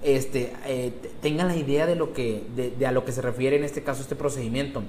[0.03, 3.63] este, eh, tengan la idea de lo que de, a lo que se refiere en
[3.63, 4.83] este caso este procedimiento.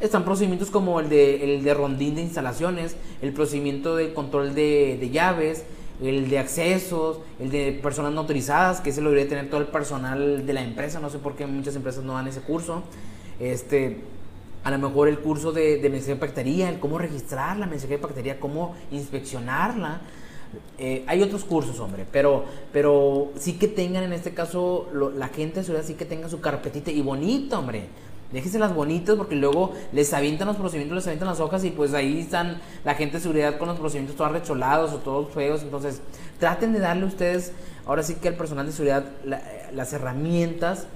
[0.00, 4.96] Están procedimientos como el de, el de rondín de instalaciones, el procedimiento de control de,
[4.98, 5.64] de llaves,
[6.02, 9.66] el de accesos, el de personas no autorizadas, que ese lo debería tener todo el
[9.66, 12.82] personal de la empresa, no sé por qué muchas empresas no dan ese curso.
[13.38, 14.00] Este,
[14.64, 17.98] a lo mejor el curso de, de mensajería de paquetería, el cómo registrar la mensajería
[17.98, 20.00] de paquetería, cómo inspeccionarla.
[20.78, 25.60] Eh, hay otros cursos, hombre, pero, pero sí que tengan en este caso la gente
[25.60, 27.88] de seguridad, sí que tenga su carpetita y bonito, hombre
[28.32, 32.20] las bonitas porque luego les avientan los procedimientos, les avientan las hojas y pues ahí
[32.20, 35.62] están la gente de seguridad con los procedimientos todos recholados o todos feos.
[35.62, 36.00] Entonces,
[36.38, 37.52] traten de darle ustedes,
[37.86, 39.04] ahora sí que al personal de seguridad,
[39.72, 40.86] las herramientas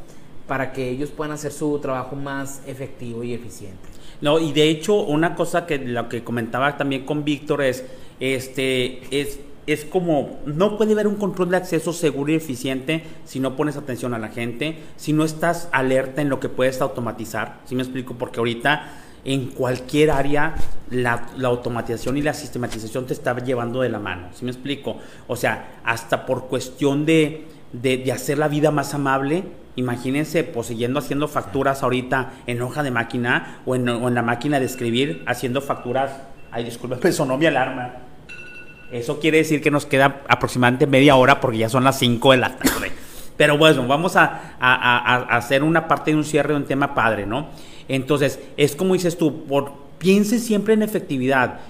[0.46, 3.78] para que ellos puedan hacer su trabajo más efectivo y eficiente.
[4.20, 7.84] No, y de hecho, una cosa que lo que comentaba también con Víctor es,
[8.20, 13.40] este, es es como, no puede haber un control de acceso seguro y eficiente si
[13.40, 17.60] no pones atención a la gente, si no estás alerta en lo que puedes automatizar.
[17.64, 18.14] ¿Sí me explico?
[18.14, 20.54] Porque ahorita en cualquier área
[20.90, 24.28] la, automatización y la sistematización te está llevando de la mano.
[24.34, 24.98] ¿Sí me explico?
[25.26, 29.44] O sea, hasta por cuestión de, de, hacer la vida más amable,
[29.76, 34.22] imagínense poseyendo pues, haciendo facturas ahorita en hoja de máquina o en, o en la
[34.22, 36.12] máquina de escribir, haciendo facturas.
[36.50, 38.03] Ay, disculpe, sonó mi alarma
[38.92, 42.36] eso quiere decir que nos queda aproximadamente media hora porque ya son las 5 de
[42.36, 42.92] la tarde.
[43.36, 44.56] Pero bueno, vamos a,
[45.30, 47.48] hacer una parte de un cierre de un tema padre, ¿no?
[47.88, 51.60] Entonces, es como dices tú, por, piense siempre en efectividad.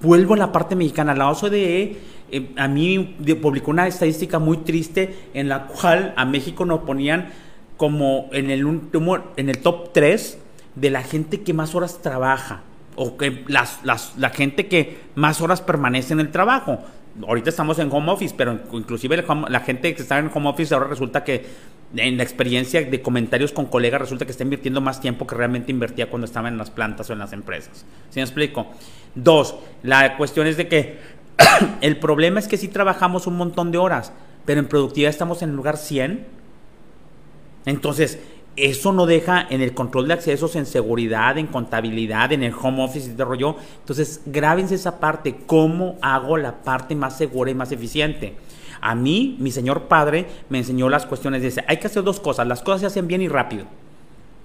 [0.00, 1.14] vuelvo a la parte mexicana.
[1.14, 1.98] La OCDE
[2.32, 7.30] eh, a mí publicó una estadística muy triste en la cual a México nos ponían
[7.76, 8.66] como en el,
[9.36, 10.38] en el top 3
[10.74, 12.62] de la gente que más horas trabaja
[13.02, 16.80] o que las, la gente que más horas permanece en el trabajo.
[17.26, 20.86] ahorita estamos en home office, pero inclusive la gente que está en home office ahora
[20.86, 21.46] resulta que
[21.96, 25.72] en la experiencia de comentarios con colegas resulta que está invirtiendo más tiempo que realmente
[25.72, 27.86] invertía cuando estaba en las plantas o en las empresas.
[28.10, 28.66] ¿Sí me explico?
[29.14, 30.98] Dos, la cuestión es de que
[31.80, 34.12] el problema es que si trabajamos un montón de horas,
[34.44, 36.26] pero en productividad estamos en el lugar 100.
[37.64, 38.18] Entonces,
[38.60, 42.84] eso no deja en el control de accesos, en seguridad, en contabilidad, en el home
[42.84, 43.56] office y de.
[43.80, 48.36] Entonces, grábense esa parte, cómo hago la parte más segura y más eficiente.
[48.80, 51.42] A mí, mi señor padre me enseñó las cuestiones.
[51.42, 52.46] Dice, hay que hacer dos cosas.
[52.46, 53.66] Las cosas se hacen bien y rápido.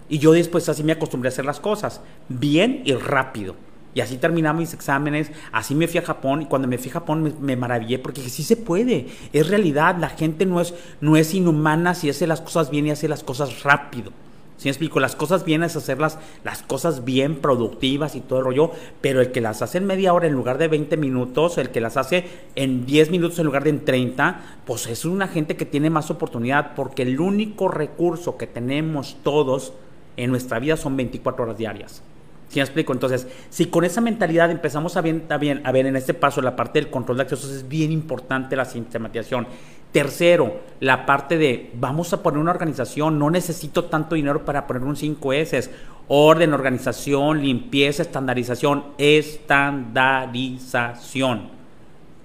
[0.09, 2.01] Y yo después así me acostumbré a hacer las cosas.
[2.29, 3.55] Bien y rápido.
[3.95, 6.95] Y así terminamos mis exámenes, así me fui a Japón y cuando me fui a
[6.95, 11.33] Japón me, maravillé porque sí se puede, es realidad, la gente no es, no es
[11.33, 14.11] inhumana si hace las cosas bien y hace las cosas rápido.
[14.57, 14.99] ¿Sí me explico?
[14.99, 19.31] Las cosas bien es hacerlas, las cosas bien productivas y todo el rollo, pero el
[19.31, 22.25] que las hace en media hora en lugar de 20 minutos, el que las hace
[22.55, 26.11] en 10 minutos en lugar de en 30, pues es una gente que tiene más
[26.11, 29.71] oportunidad porque el único recurso que tenemos todos
[30.17, 32.03] en nuestra vida son 24 horas diarias.
[32.49, 32.93] ¿Sí me explico?
[32.93, 36.89] Entonces, si con esa mentalidad empezamos a, a ver en este paso la parte del
[36.89, 39.47] control de accesos, es bien importante la sistematización.
[39.91, 44.83] Tercero, la parte de vamos a poner una organización, no necesito tanto dinero para poner
[44.83, 45.69] un 5S.
[46.07, 51.49] Orden, organización, limpieza, estandarización, estandarización.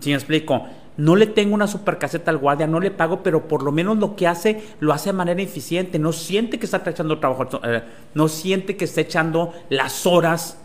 [0.00, 0.66] ¿Sí me explico?
[1.01, 3.97] No le tengo una super caseta al guardia, no le pago, pero por lo menos
[3.97, 7.83] lo que hace lo hace de manera eficiente, no siente que está echando trabajo, eh,
[8.13, 10.59] no siente que está echando las horas,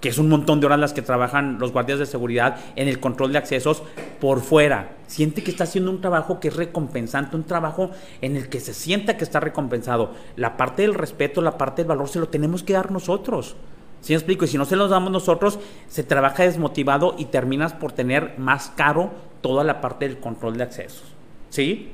[0.00, 2.98] que es un montón de horas las que trabajan los guardias de seguridad en el
[2.98, 3.84] control de accesos
[4.20, 8.48] por fuera, siente que está haciendo un trabajo que es recompensante, un trabajo en el
[8.48, 10.10] que se sienta que está recompensado.
[10.34, 13.54] La parte del respeto, la parte del valor se lo tenemos que dar nosotros.
[14.00, 14.44] ¿Sí me explico?
[14.44, 18.72] Y si no se los damos nosotros, se trabaja desmotivado y terminas por tener más
[18.74, 21.04] caro toda la parte del control de accesos.
[21.50, 21.90] ¿Sí?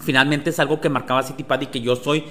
[0.00, 2.24] Finalmente es algo que marcaba Citipad y que yo soy,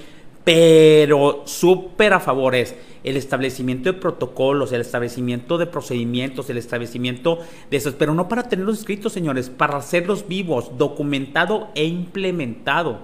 [0.43, 7.39] pero súper a favor es el establecimiento de protocolos, el establecimiento de procedimientos, el establecimiento
[7.69, 12.99] de esos, pero no para tenerlos escritos, señores, para hacerlos vivos, documentado e implementado.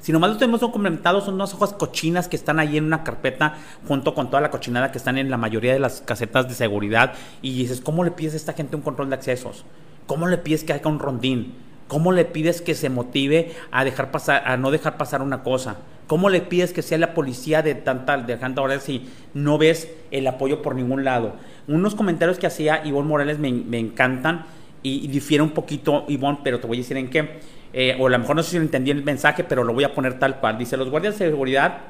[0.00, 3.56] Si nomás los tenemos documentados, son unas hojas cochinas que están ahí en una carpeta
[3.86, 7.14] junto con toda la cochinada que están en la mayoría de las casetas de seguridad.
[7.42, 9.64] Y dices, ¿cómo le pides a esta gente un control de accesos?
[10.08, 11.52] ¿Cómo le pides que haga un rondín?
[11.86, 15.76] ¿Cómo le pides que se motive a dejar pasar, a no dejar pasar una cosa?
[16.06, 19.92] ¿Cómo le pides que sea la policía de tanta, de tanta hora si no ves
[20.10, 21.34] el apoyo por ningún lado?
[21.66, 24.46] Unos comentarios que hacía Ivonne Morales me, encantan
[24.82, 27.40] y, y, difiere un poquito, Ivonne, pero te voy a decir en qué.
[27.74, 29.92] Eh, o a lo mejor no sé si entendí el mensaje, pero lo voy a
[29.92, 30.56] poner tal cual.
[30.56, 31.80] Dice, los guardias de seguridad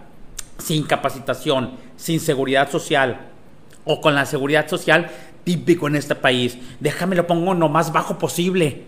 [0.59, 3.21] sin capacitación, sin seguridad social
[3.85, 5.09] o con la seguridad social
[5.49, 6.59] típico en este país.
[6.79, 8.83] Déjame lo pongo lo más bajo posible.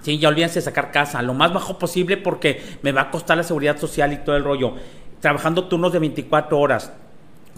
[0.00, 3.36] Sí, ya olvídense de sacar casa, lo más bajo posible porque me va a costar
[3.36, 4.72] la seguridad social y todo el rollo.
[5.20, 6.94] Trabajando turnos de 24 horas,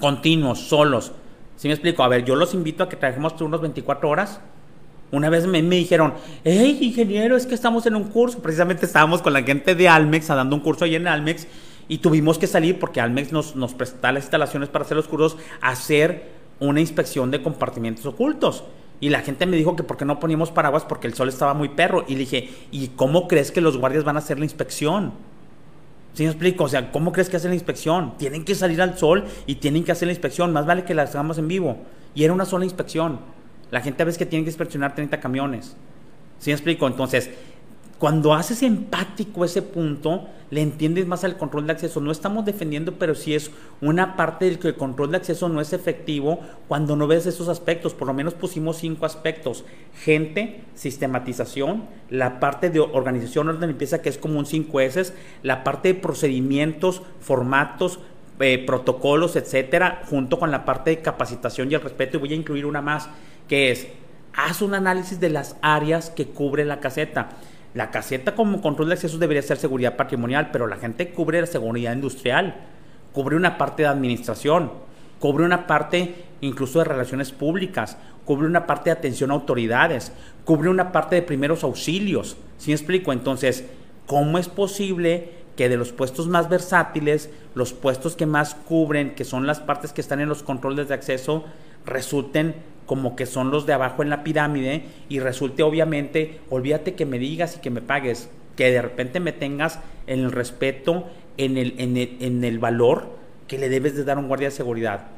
[0.00, 1.12] continuos, solos.
[1.54, 2.02] ¿Sí me explico?
[2.02, 4.40] A ver, yo los invito a que trabajemos turnos 24 horas.
[5.12, 8.40] Una vez me, me, dijeron, hey, ingeniero, es que estamos en un curso.
[8.40, 11.46] Precisamente estábamos con la gente de Almex, dando un curso ahí en Almex,
[11.86, 15.36] y tuvimos que salir porque Almex nos, nos presta las instalaciones para hacer los cursos,
[15.60, 18.64] hacer una inspección de compartimientos ocultos.
[19.00, 21.54] Y la gente me dijo que por qué no poníamos paraguas porque el sol estaba
[21.54, 22.04] muy perro.
[22.08, 25.12] Y le dije, ¿y cómo crees que los guardias van a hacer la inspección?
[26.14, 26.64] ¿Sí me explico?
[26.64, 28.14] O sea, ¿cómo crees que hacen la inspección?
[28.18, 30.52] Tienen que salir al sol y tienen que hacer la inspección.
[30.52, 31.78] Más vale que la hagamos en vivo.
[32.14, 33.20] Y era una sola inspección.
[33.70, 35.76] La gente a veces que tiene que inspeccionar 30 camiones.
[36.40, 36.86] ¿Sí me explico?
[36.88, 37.30] Entonces,
[37.98, 42.00] cuando haces empático ese punto, le entiendes más al control de acceso.
[42.00, 45.60] No estamos defendiendo, pero sí es una parte del que el control de acceso no
[45.60, 47.94] es efectivo cuando no ves esos aspectos.
[47.94, 49.64] Por lo menos pusimos cinco aspectos.
[50.00, 55.88] Gente, sistematización, la parte de organización, orden limpieza, que es como un 5S, la parte
[55.88, 57.98] de procedimientos, formatos,
[58.38, 62.16] eh, protocolos, etcétera, junto con la parte de capacitación y el respeto.
[62.16, 63.08] Y voy a incluir una más,
[63.48, 63.88] que es,
[64.34, 67.30] haz un análisis de las áreas que cubre la caseta
[67.74, 71.46] la caseta como control de accesos debería ser seguridad patrimonial, pero la gente cubre la
[71.46, 72.56] seguridad industrial,
[73.12, 74.72] cubre una parte de administración,
[75.18, 80.12] cubre una parte incluso de relaciones públicas, cubre una parte de atención a autoridades,
[80.44, 82.36] cubre una parte de primeros auxilios.
[82.58, 83.12] ¿Sí me explico?
[83.12, 83.64] Entonces,
[84.06, 89.24] ¿cómo es posible que de los puestos más versátiles, los puestos que más cubren, que
[89.24, 91.44] son las partes que están en los controles de acceso,
[91.84, 92.54] resulten
[92.88, 97.18] como que son los de abajo en la pirámide y resulte obviamente, olvídate que me
[97.18, 101.04] digas y que me pagues, que de repente me tengas en el respeto,
[101.36, 103.10] en el, en el, en el valor
[103.46, 105.08] que le debes de dar a un guardia de seguridad.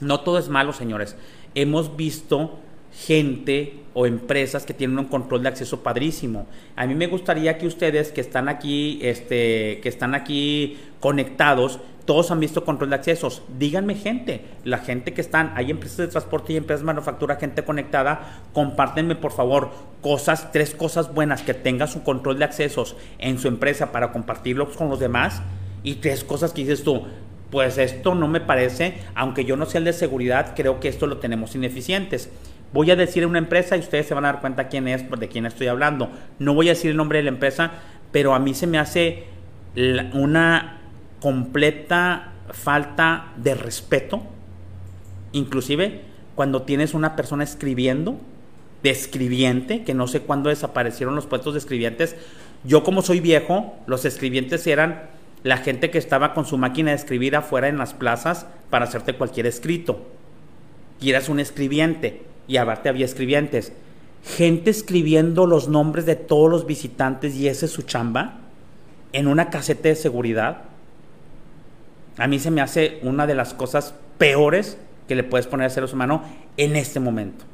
[0.00, 1.16] No todo es malo, señores.
[1.54, 2.58] Hemos visto
[3.06, 6.46] gente o empresas que tienen un control de acceso padrísimo.
[6.76, 12.30] A mí me gustaría que ustedes que están aquí, este, que están aquí conectados, todos
[12.30, 13.42] han visto control de accesos.
[13.58, 17.64] Díganme gente, la gente que están, hay empresas de transporte y empresas de manufactura, gente
[17.64, 23.38] conectada, compártenme por favor cosas, tres cosas buenas que tenga su control de accesos en
[23.38, 25.42] su empresa para compartirlos con los demás
[25.82, 27.04] y tres cosas que dices tú,
[27.50, 31.06] pues esto no me parece, aunque yo no sea el de seguridad, creo que esto
[31.06, 32.30] lo tenemos ineficientes.
[32.72, 35.28] Voy a decir una empresa y ustedes se van a dar cuenta quién es, de
[35.28, 36.10] quién estoy hablando.
[36.38, 37.72] No voy a decir el nombre de la empresa,
[38.12, 39.24] pero a mí se me hace
[40.12, 40.80] una
[41.20, 44.22] completa falta de respeto,
[45.32, 46.02] inclusive
[46.34, 48.18] cuando tienes una persona escribiendo,
[48.82, 52.16] de escribiente, que no sé cuándo desaparecieron los puestos de escribientes.
[52.64, 55.02] Yo como soy viejo, los escribientes eran
[55.42, 59.14] la gente que estaba con su máquina de escribir afuera en las plazas para hacerte
[59.14, 60.06] cualquier escrito.
[61.00, 63.72] Y eras un escribiente y aparte había escribientes.
[64.24, 68.40] Gente escribiendo los nombres de todos los visitantes y ese es su chamba
[69.12, 70.62] en una caseta de seguridad.
[72.16, 75.70] A mí se me hace una de las cosas peores que le puedes poner a
[75.70, 76.22] ser humano
[76.56, 77.44] en este momento.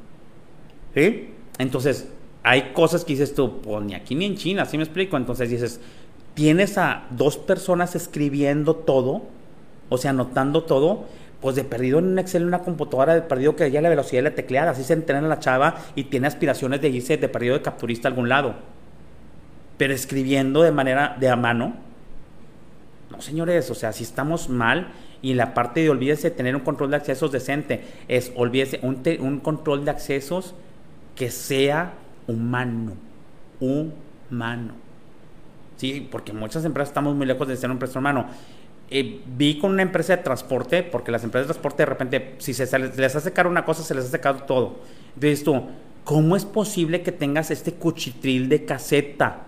[0.95, 1.29] ¿Sí?
[1.59, 2.07] Entonces,
[2.43, 5.17] hay cosas que dices tú, pues ni aquí ni en China, así me explico?
[5.17, 5.79] Entonces dices,
[6.33, 9.23] tienes a dos personas escribiendo todo,
[9.89, 11.05] o sea, anotando todo,
[11.45, 14.23] pues de perdido en un Excel, en una computadora, de perdido que ya la velocidad
[14.23, 17.53] de la tecleada, así se entrena la chava y tiene aspiraciones de irse de perdido
[17.53, 18.55] de capturista a algún lado.
[19.77, 21.75] Pero escribiendo de manera de a mano,
[23.11, 24.87] no señores, o sea, si estamos mal
[25.21, 29.03] y la parte de olvídese de tener un control de accesos decente, es olvídese un,
[29.19, 30.55] un control de accesos
[31.13, 31.93] que sea
[32.25, 32.93] humano,
[33.59, 34.73] humano.
[35.77, 38.25] Sí, porque muchas empresas estamos muy lejos de ser un precio humano.
[38.89, 42.53] Eh, vi con una empresa de transporte, porque las empresas de transporte de repente, si
[42.53, 44.75] se, les hace caro una cosa, se les hace caro todo.
[45.15, 45.63] Entonces tú,
[46.03, 49.47] ¿cómo es posible que tengas este cuchitril de caseta,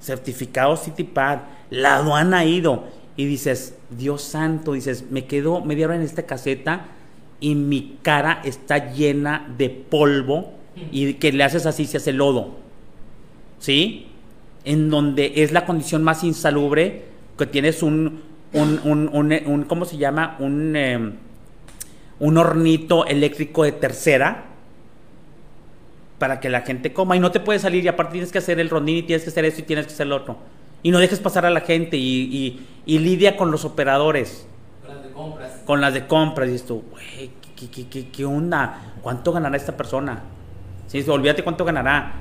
[0.00, 1.38] certificado CityPad,
[1.70, 2.84] la aduana ha ido?
[3.16, 6.86] Y dices, Dios santo, dices, me quedo media hora en esta caseta
[7.38, 10.54] y mi cara está llena de polvo
[10.90, 12.56] y que le haces así, se hace lodo.
[13.60, 14.06] ¿Sí?
[14.64, 17.04] En donde es la condición más insalubre,
[17.38, 20.36] que tienes un, un, un, un, ¿cómo se llama?
[20.38, 21.14] Un, em,
[22.20, 24.44] un hornito eléctrico de tercera
[26.18, 28.60] para que la gente coma y no te puedes salir y aparte tienes que hacer
[28.60, 30.36] el rondín y tienes que hacer esto y tienes que hacer el otro.
[30.82, 34.46] Y no dejes pasar a la gente y, y, lidia con los operadores.
[34.84, 35.62] Con las de compras.
[35.64, 36.50] Con las de compras.
[36.50, 38.94] Y tú, güey, ¿qué, qué, qué, qué, onda?
[39.00, 40.22] ¿Cuánto ganará esta persona?
[40.88, 41.04] ¿Sí?
[41.08, 42.14] Olvídate cuánto ganará.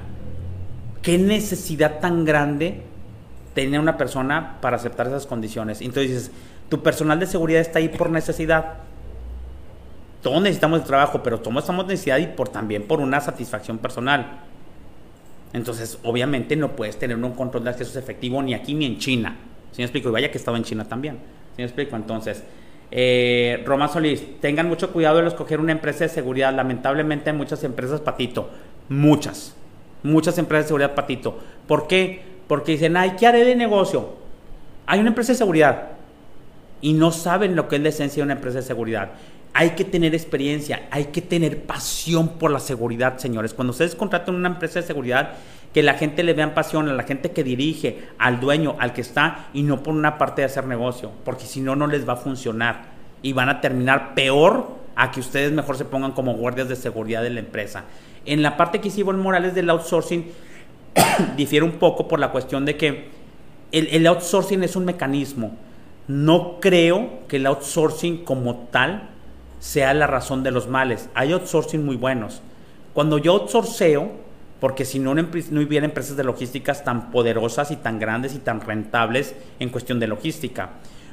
[1.02, 2.84] ¿Qué necesidad tan grande
[3.54, 5.82] tenía una persona para aceptar esas condiciones.
[5.82, 6.32] Entonces
[6.70, 8.76] tu personal de seguridad está ahí por necesidad.
[10.22, 14.40] Todos necesitamos el trabajo, pero todos estamos necesidad y por, también por una satisfacción personal.
[15.54, 19.36] Entonces, obviamente no puedes tener un control de acceso efectivo ni aquí ni en China.
[19.72, 20.10] ¿Sí me explico?
[20.10, 21.16] Y vaya que estaba en China también.
[21.16, 21.96] ¿Sí me explico?
[21.96, 22.44] Entonces,
[22.92, 26.54] eh, Roma Solís, tengan mucho cuidado de escoger una empresa de seguridad.
[26.54, 28.50] Lamentablemente hay muchas empresas patito.
[28.88, 29.56] Muchas.
[30.04, 31.40] Muchas empresas de seguridad patito.
[31.68, 32.31] ¿Por qué?
[32.52, 34.10] Porque dicen, ay, ¿qué haré de negocio?
[34.86, 35.92] Hay una empresa de seguridad.
[36.82, 39.12] Y no saben lo que es la esencia de una empresa de seguridad.
[39.54, 43.54] Hay que tener experiencia, hay que tener pasión por la seguridad, señores.
[43.54, 45.36] Cuando ustedes contratan una empresa de seguridad,
[45.74, 49.00] que la gente le vean pasión a la gente que dirige, al dueño, al que
[49.00, 52.14] está, y no por una parte de hacer negocio, porque si no, no les va
[52.14, 52.82] a funcionar
[53.22, 57.24] y van a terminar peor a que ustedes mejor se pongan como guardias de seguridad
[57.24, 57.86] de la empresa.
[58.26, 60.26] En la parte que hicimos Morales del outsourcing,
[61.38, 63.10] difiere un poco por la cuestión de que
[63.72, 65.56] el, outsourcing es un mecanismo.
[66.08, 69.10] No creo que el outsourcing como tal
[69.60, 71.10] sea la razón de los males.
[71.14, 72.42] Hay outsourcing muy buenos.
[72.94, 74.12] Cuando yo outsourceo,
[74.60, 78.62] porque si no, no hubiera empresas de logísticas tan poderosas y tan grandes y tan
[78.62, 80.72] rentables en cuestión de logística,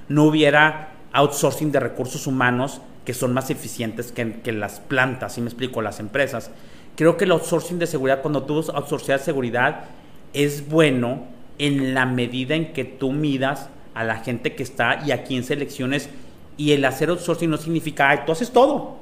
[0.09, 5.47] no hubiera outsourcing de recursos humanos que son más eficientes que, las plantas, si me
[5.47, 6.51] explico, las empresas.
[6.99, 9.85] Creo que el outsourcing de seguridad, cuando tú outsourceas seguridad,
[10.33, 11.27] es bueno
[11.57, 15.44] en la medida en que tú midas a la gente que está y a quién
[15.44, 16.11] selecciones.
[16.57, 18.96] Y el hacer outsourcing no significa, ay, tú haces todo.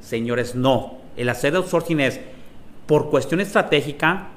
[0.00, 0.94] Señores, no.
[1.14, 2.20] El hacer outsourcing es,
[2.86, 4.28] por cuestión estratégica,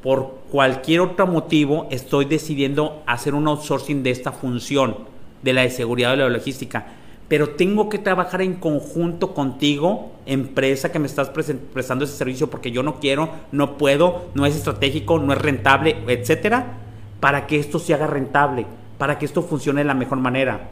[0.00, 4.98] por cualquier otro motivo, estoy decidiendo hacer un outsourcing de esta función,
[5.42, 6.86] de la de seguridad o de la logística
[7.28, 12.70] pero tengo que trabajar en conjunto contigo, empresa que me estás prestando ese servicio, porque
[12.70, 16.78] yo no quiero, no puedo, no es estratégico, no es rentable, etcétera,
[17.18, 18.66] para que esto se haga rentable,
[18.98, 20.68] para que esto funcione de la mejor manera.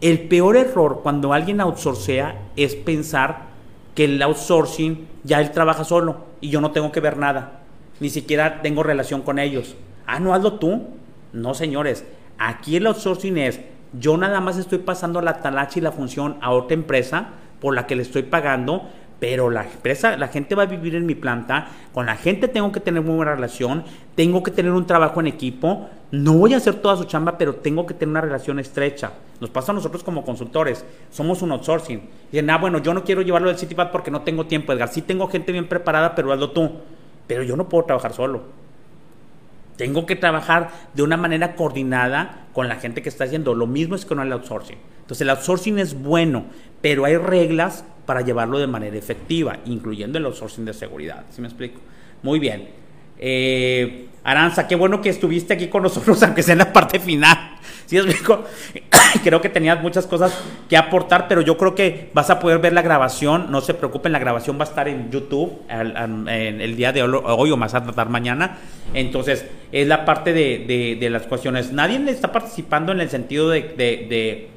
[0.00, 3.48] El peor error cuando alguien outsourcea es pensar
[3.94, 7.62] que el outsourcing ya él trabaja solo y yo no tengo que ver nada.
[7.98, 9.74] Ni siquiera tengo relación con ellos.
[10.06, 10.86] Ah, no, hazlo tú.
[11.32, 12.04] No, señores.
[12.38, 13.60] Aquí el outsourcing es,
[13.92, 17.28] yo nada más estoy pasando la talacha y la función a otra empresa
[17.60, 18.88] por la que le estoy pagando,
[19.20, 22.70] pero la empresa, la gente va a vivir en mi planta, con la gente tengo
[22.70, 23.84] que tener muy buena relación,
[24.14, 27.56] tengo que tener un trabajo en equipo, no voy a hacer toda su chamba, pero
[27.56, 29.12] tengo que tener una relación estrecha.
[29.40, 32.02] Nos pasa a nosotros como consultores, somos un outsourcing.
[32.30, 34.88] Dicen, ah, bueno, yo no quiero llevarlo del CityPad porque no tengo tiempo, Edgar.
[34.88, 36.70] Sí tengo gente bien preparada, pero hazlo tú.
[37.26, 38.42] Pero yo no puedo trabajar solo.
[39.78, 43.54] Tengo que trabajar de una manera coordinada con la gente que está haciendo.
[43.54, 44.76] Lo mismo es con el outsourcing.
[45.00, 46.46] Entonces el outsourcing es bueno,
[46.82, 51.24] pero hay reglas para llevarlo de manera efectiva, incluyendo el outsourcing de seguridad.
[51.30, 51.80] ¿Sí me explico?
[52.24, 52.70] Muy bien.
[53.18, 57.38] Eh, Aranza, qué bueno que estuviste aquí con nosotros, aunque sea en la parte final.
[57.86, 58.44] ¿Sí explico?
[59.22, 60.36] creo que tenías muchas cosas
[60.68, 63.52] que aportar, pero yo creo que vas a poder ver la grabación.
[63.52, 67.50] No se preocupen, la grabación va a estar en YouTube en el día de hoy
[67.52, 68.58] o más a tratar mañana.
[68.92, 71.72] Entonces, es la parte de, las cuestiones.
[71.72, 74.48] Nadie está participando en el sentido de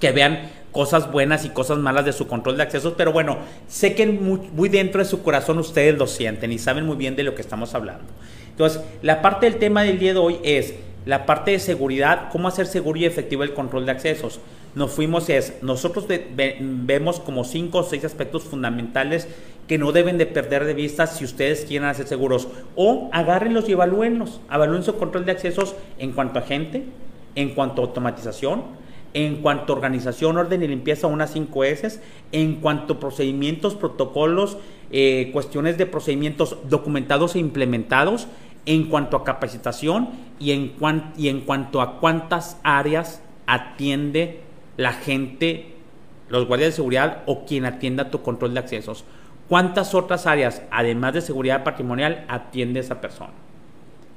[0.00, 3.38] que vean cosas buenas y cosas malas de su control de accesos, pero bueno,
[3.68, 7.22] sé que muy, dentro de su corazón ustedes lo sienten y saben muy bien de
[7.22, 8.04] lo que estamos hablando.
[8.50, 10.74] Entonces, la parte del tema del día de hoy es
[11.06, 14.40] la parte de seguridad, cómo hacer seguro y efectivo el control de accesos.
[14.74, 16.06] Nos fuimos es, nosotros
[16.60, 19.26] vemos como cinco o seis aspectos fundamentales
[19.70, 22.48] que no deben de perder de vista si ustedes quieren hacer seguros.
[22.74, 24.40] O agárrenlos y evalúenlos.
[24.52, 26.86] Evalúen su control de accesos en cuanto a gente,
[27.36, 28.64] en cuanto a automatización,
[29.14, 32.00] en cuanto a organización, orden y limpieza, unas 5 S,
[32.32, 34.58] en cuanto a procedimientos, protocolos,
[34.90, 38.26] eh, cuestiones de procedimientos documentados e implementados,
[38.66, 40.08] en cuanto a capacitación
[40.40, 40.72] y en,
[41.16, 44.40] y en cuanto a cuántas áreas atiende
[44.76, 45.76] la gente,
[46.28, 49.04] los guardias de seguridad o quien atienda tu control de accesos.
[49.50, 53.32] ¿Cuántas otras áreas, además de seguridad patrimonial, atiende esa persona?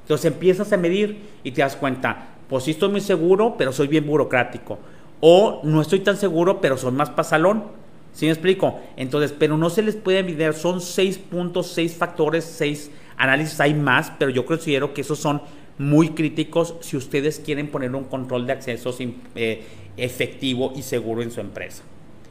[0.02, 3.88] Entonces empiezas a medir y te das cuenta, pues sí estoy muy seguro, pero soy
[3.88, 4.78] bien burocrático.
[5.18, 7.64] O no estoy tan seguro, pero soy más pasalón.
[8.12, 8.78] ¿Sí me explico?
[8.96, 13.74] Entonces, pero no se les puede medir, son seis puntos, seis factores, seis análisis, hay
[13.74, 15.42] más, pero yo considero que esos son
[15.78, 18.96] muy críticos si ustedes quieren poner un control de acceso
[19.34, 19.64] eh,
[19.96, 21.82] efectivo y seguro en su empresa.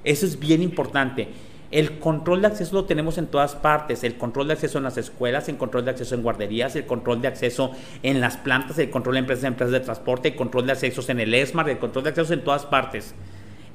[0.05, 1.27] Eso es bien importante.
[1.73, 4.95] El control de acceso lo tenemos en todas partes, el control de acceso en las
[4.99, 7.71] escuelas, el control de acceso en guarderías, el control de acceso
[8.03, 11.19] en las plantas, el control de empresas, empresas de transporte, el control de accesos en
[11.19, 13.15] el ESMAR, el control de accesos en todas partes.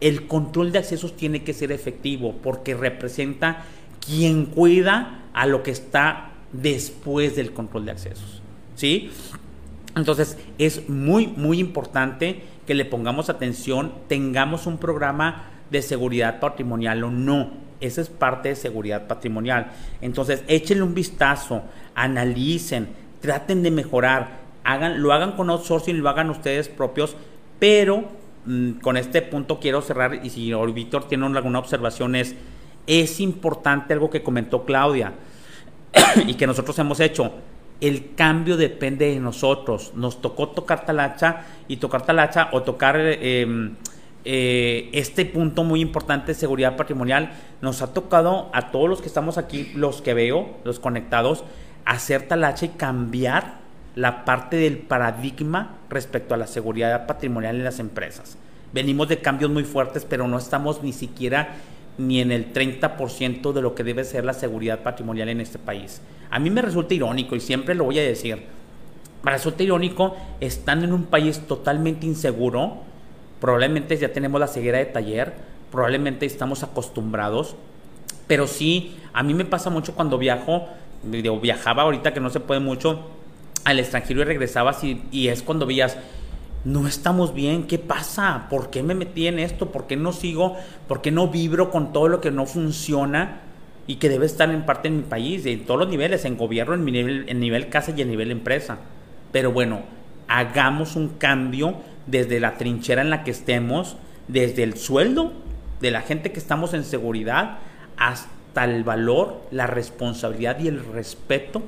[0.01, 3.65] El control de accesos tiene que ser efectivo porque representa
[4.07, 8.43] quien cuida a lo que está después del control de accesos.
[8.77, 9.11] ¿Sí?
[9.97, 17.03] Entonces es muy, muy importante que le pongamos atención, tengamos un programa de seguridad patrimonial
[17.03, 19.73] o no esa es parte de seguridad patrimonial.
[20.01, 21.63] Entonces, échenle un vistazo,
[21.95, 22.89] analicen,
[23.21, 27.17] traten de mejorar, hagan, lo hagan con outsourcing, lo hagan ustedes propios,
[27.59, 28.05] pero
[28.47, 32.35] mm, con este punto quiero cerrar y si Víctor tiene alguna observación es,
[32.87, 35.13] es importante algo que comentó Claudia
[36.27, 37.33] y que nosotros hemos hecho.
[37.81, 39.93] El cambio depende de nosotros.
[39.95, 42.97] Nos tocó tocar talacha y tocar talacha o tocar...
[42.99, 43.71] Eh,
[44.31, 49.07] eh, este punto muy importante de seguridad patrimonial nos ha tocado a todos los que
[49.07, 51.45] estamos aquí, los que veo, los conectados,
[51.87, 53.55] hacer talacha y cambiar
[53.95, 58.37] la parte del paradigma respecto a la seguridad patrimonial en las empresas.
[58.75, 61.55] Venimos de cambios muy fuertes, pero no estamos ni siquiera
[61.97, 66.03] ni en el 30% de lo que debe ser la seguridad patrimonial en este país.
[66.31, 68.43] A mí me resulta irónico y siempre lo voy a decir.
[69.23, 72.83] Me resulta irónico estando en un país totalmente inseguro,
[73.41, 75.35] probablemente ya tenemos la ceguera de taller,
[75.71, 77.57] probablemente estamos acostumbrados,
[78.27, 80.69] pero sí, a mí me pasa mucho cuando viajo,
[81.03, 83.11] digo, viajaba ahorita que no se puede mucho
[83.65, 85.97] al extranjero y regresabas y, y es cuando veías,
[86.65, 88.47] no estamos bien, ¿qué pasa?
[88.51, 89.71] ¿Por qué me metí en esto?
[89.71, 90.57] ¿Por qué no sigo?
[90.87, 93.41] ¿Por qué no vibro con todo lo que no funciona?
[93.87, 96.75] Y que debe estar en parte en mi país, en todos los niveles, en gobierno,
[96.75, 98.79] en, nivel, en nivel casa y en nivel empresa.
[99.33, 99.83] Pero bueno,
[100.29, 101.77] hagamos un cambio
[102.07, 103.97] desde la trinchera en la que estemos,
[104.29, 105.33] desde el sueldo
[105.81, 107.59] de la gente que estamos en seguridad,
[107.97, 111.63] hasta el valor, la responsabilidad y el respeto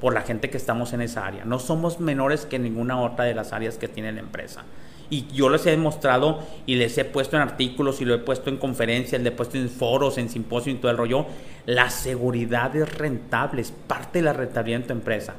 [0.00, 1.44] por la gente que estamos en esa área.
[1.44, 4.64] No somos menores que ninguna otra de las áreas que tiene la empresa.
[5.10, 8.48] Y yo les he demostrado y les he puesto en artículos y lo he puesto
[8.48, 11.26] en conferencias, le he puesto en foros, en simposios y todo el rollo.
[11.66, 15.34] La seguridad es rentable, es parte de la rentabilidad de tu empresa.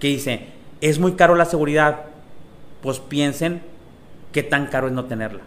[0.00, 0.48] Que dice,
[0.88, 2.02] es muy caro la seguridad
[2.82, 3.62] pues piensen
[4.32, 5.40] qué tan caro es no tenerla.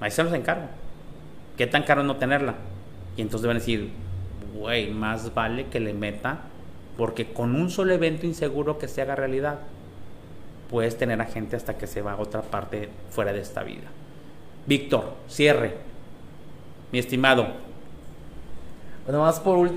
[0.00, 0.66] Ahí se los encargo.
[1.56, 2.54] ¿Qué tan caro es no tenerla?
[3.16, 3.90] Y entonces van a decir,
[4.54, 6.42] güey, más vale que le meta,
[6.96, 9.58] porque con un solo evento inseguro que se haga realidad,
[10.70, 13.88] puedes tener a gente hasta que se va a otra parte fuera de esta vida.
[14.66, 15.74] Víctor, cierre.
[16.92, 17.48] Mi estimado.
[19.04, 19.70] Bueno, más por,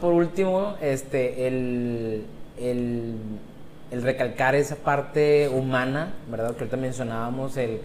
[0.00, 2.24] por último, este, el,
[2.58, 3.14] el,
[3.94, 6.54] el, recalcar esa parte humana, ¿verdad?
[6.54, 7.80] Que ahorita mencionábamos, el,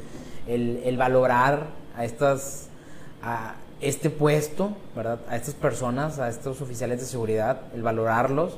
[0.47, 2.69] el, valorar a estas,
[3.21, 5.19] a este puesto, ¿verdad?
[5.29, 8.57] A estas personas, a estos oficiales de seguridad, el valorarlos,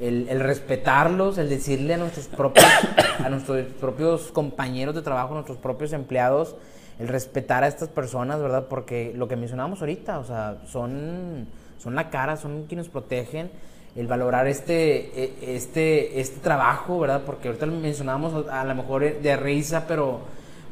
[0.00, 2.66] el, respetarlos, el decirle a nuestros propios,
[3.24, 6.56] a nuestros propios compañeros de trabajo, a nuestros propios empleados,
[6.98, 8.66] el respetar a estas personas, ¿verdad?
[8.68, 11.46] Porque lo que mencionábamos ahorita, o sea, son,
[11.78, 13.50] son la cara, son quienes protegen,
[13.98, 17.22] el valorar este, e, este, este trabajo, ¿verdad?
[17.26, 20.20] Porque ahorita mencionábamos a lo mejor de risa, pero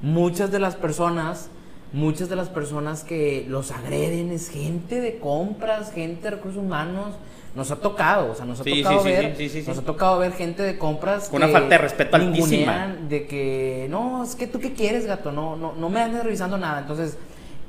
[0.01, 1.51] muchas de las personas
[1.93, 7.15] muchas de las personas que los agreden es gente de compras, gente de recursos humanos,
[7.55, 10.77] nos ha tocado, o sea, nos ha tocado ver, nos ha tocado ver gente de
[10.77, 15.07] compras con una falta de respeto altísima, de que no, es que tú qué quieres,
[15.07, 17.17] gato, no, no, no me andes revisando nada, entonces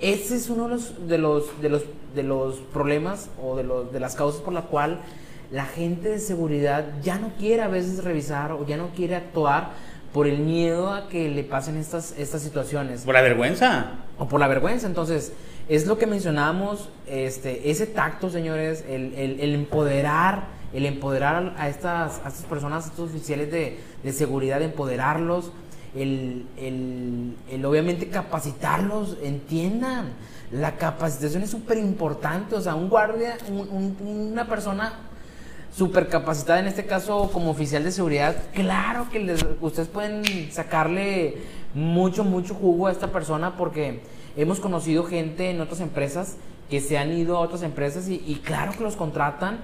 [0.01, 1.83] ese es uno de los de los de los
[2.13, 4.99] de los problemas o de los de las causas por la cual
[5.51, 9.71] la gente de seguridad ya no quiere a veces revisar o ya no quiere actuar
[10.13, 13.01] por el miedo a que le pasen estas estas situaciones.
[13.01, 13.91] Por la vergüenza.
[14.17, 15.33] O por la vergüenza, entonces
[15.69, 22.21] es lo que mencionamos, este, ese tacto, señores, el, el, empoderar, el empoderar a estas,
[22.23, 25.51] a estas personas, a estos oficiales de, de seguridad, empoderarlos,
[25.93, 30.13] el, el, obviamente capacitarlos, entiendan,
[30.51, 33.37] la capacitación es súper importante, o sea, un guardia,
[33.99, 34.93] una persona
[35.77, 41.37] súper capacitada, en este caso como oficial de seguridad, claro que les, ustedes pueden sacarle
[41.73, 44.01] mucho, mucho jugo a esta persona porque
[44.37, 46.37] Hemos conocido gente en otras empresas
[46.69, 49.57] que se han ido a otras empresas y, claro que los contratan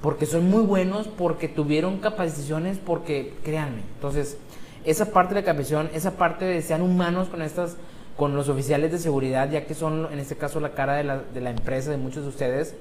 [0.00, 3.82] porque son muy buenos, porque tuvieron capacitaciones, porque créanme.
[3.96, 4.38] Entonces,
[4.86, 7.76] esa parte de la capacitación, esa parte de sean humanos con estas
[8.16, 11.18] con los oficiales de seguridad, ya que son en este caso la cara de la,
[11.18, 12.74] de la empresa de muchos de ustedes.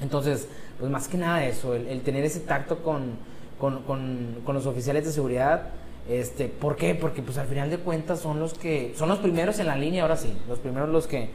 [0.00, 0.48] Entonces,
[0.78, 3.12] pues más que nada eso, el, tener ese tacto con,
[3.58, 5.70] con, con, con los oficiales de seguridad
[6.08, 6.94] este, ¿Por qué?
[6.94, 10.02] Porque pues al final de cuentas son los que, son los primeros en la línea,
[10.02, 11.30] ahora sí, los primeros los que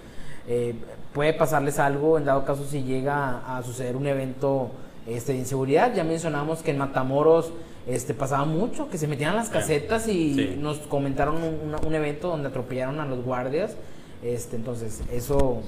[0.47, 0.75] eh,
[1.13, 4.69] puede pasarles algo, en dado caso si llega a, suceder un evento
[5.07, 5.95] este, de inseguridad.
[5.95, 7.51] Ya mencionamos que en Matamoros
[7.87, 12.99] este, pasaba mucho, que se metían las casetas y nos comentaron un, evento donde atropellaron
[12.99, 13.75] a los guardias.
[14.21, 15.61] Este, entonces, eso,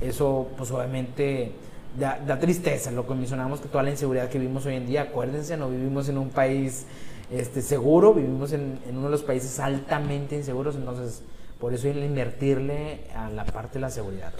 [0.00, 1.50] eso pues obviamente
[1.98, 5.02] da, da tristeza, lo que mencionamos que toda la inseguridad que vivimos hoy en día,
[5.02, 6.86] acuérdense, no vivimos en un país
[7.30, 11.22] este, seguro, vivimos en, uno de los países altamente inseguros, entonces
[11.58, 14.32] por eso hay invertirle a la parte de la seguridad.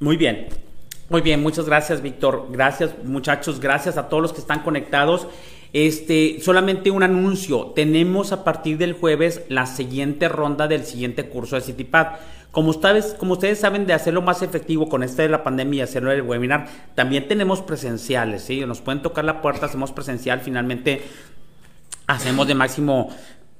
[0.00, 0.48] Muy bien,
[1.08, 5.28] muy bien, muchas gracias Víctor, gracias muchachos, gracias a todos los que están conectados.
[5.74, 11.56] Este, solamente un anuncio, tenemos a partir del jueves la siguiente ronda del siguiente curso
[11.56, 12.06] de CityPad.
[12.50, 16.10] Como ustedes, como ustedes saben, de hacerlo más efectivo con este de la pandemia hacerlo
[16.10, 18.64] el webinar, también tenemos presenciales, ¿sí?
[18.64, 21.02] Nos pueden tocar la puerta, hacemos presencial, finalmente
[22.06, 23.10] hacemos de máximo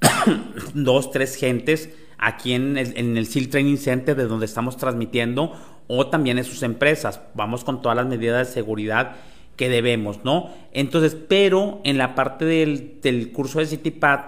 [0.73, 5.53] dos, tres gentes aquí en el, en el SEAL Training Center de donde estamos transmitiendo
[5.87, 7.21] o también en sus empresas.
[7.35, 9.15] Vamos con todas las medidas de seguridad
[9.55, 10.49] que debemos, ¿no?
[10.71, 14.19] Entonces, pero en la parte del, del curso de CityPad,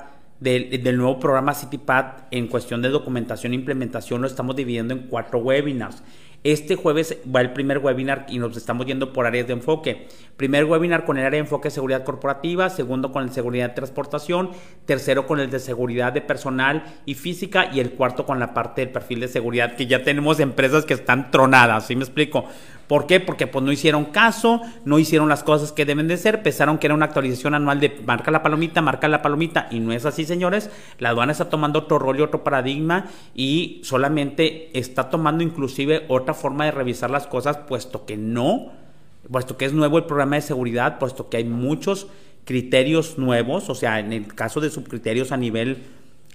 [0.41, 5.39] del, nuevo programa CityPad, en cuestión de documentación e implementación, lo estamos dividiendo en cuatro
[5.39, 6.03] webinars.
[6.43, 10.07] Este jueves va el primer webinar y nos estamos yendo por áreas de enfoque.
[10.37, 13.75] Primer webinar con el área de enfoque de seguridad corporativa, segundo con el seguridad de
[13.75, 14.49] transportación,
[14.85, 18.81] tercero con el de seguridad de personal y física y el cuarto con la parte
[18.81, 22.45] del perfil de seguridad que ya tenemos empresas que están tronadas, ¿sí me explico?
[22.91, 23.21] ¿Por qué?
[23.21, 26.87] Porque pues no hicieron caso, no hicieron las cosas que deben de ser, pensaron que
[26.87, 30.25] era una actualización anual de marca la palomita, marca la palomita y no es así,
[30.25, 30.69] señores.
[30.99, 36.33] La aduana está tomando otro rol y otro paradigma y solamente está tomando inclusive otra
[36.33, 38.73] forma de revisar las cosas, puesto que no,
[39.31, 42.07] puesto que es nuevo el programa de seguridad, puesto que hay muchos
[42.43, 45.77] criterios nuevos, o sea, en el caso de subcriterios a nivel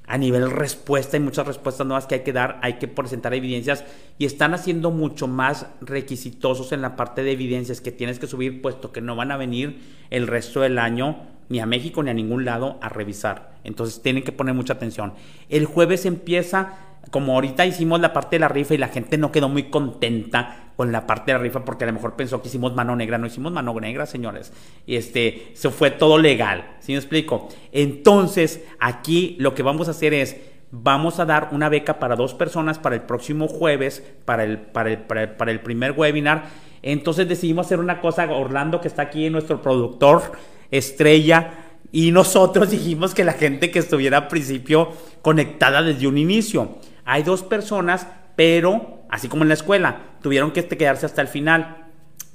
[0.07, 3.85] a nivel respuesta, hay muchas respuestas nuevas que hay que dar, hay que presentar evidencias
[4.19, 8.63] y están haciendo mucho más requisitosos en la parte de evidencias que tienes que subir,
[8.63, 9.81] puesto que no van a venir
[10.11, 13.57] el resto del año ni a México ni a ningún lado a revisar.
[13.65, 15.15] Entonces tienen que poner mucha atención.
[15.49, 16.79] El jueves empieza
[17.11, 20.73] como ahorita hicimos la parte de la rifa y la gente no quedó muy contenta
[20.77, 23.19] con la parte de la rifa porque a lo mejor pensó que hicimos mano negra,
[23.19, 24.53] no hicimos mano negra, señores.
[24.87, 27.49] Y este, se fue todo legal, ¿sí me explico?
[27.73, 30.37] Entonces, aquí lo que vamos a hacer es
[30.71, 34.91] vamos a dar una beca para dos personas para el próximo jueves, para el, para
[34.91, 36.45] el, para el, primer webinar.
[36.83, 40.33] Entonces decidimos hacer una cosa, Orlando que está aquí, nuestro productor
[40.71, 44.93] estrella, y nosotros dijimos que la gente que estuviera al principio
[45.23, 46.79] conectada desde un inicio.
[47.07, 51.87] Hay dos personas, pero así como en la escuela, tuvieron que quedarse hasta el final.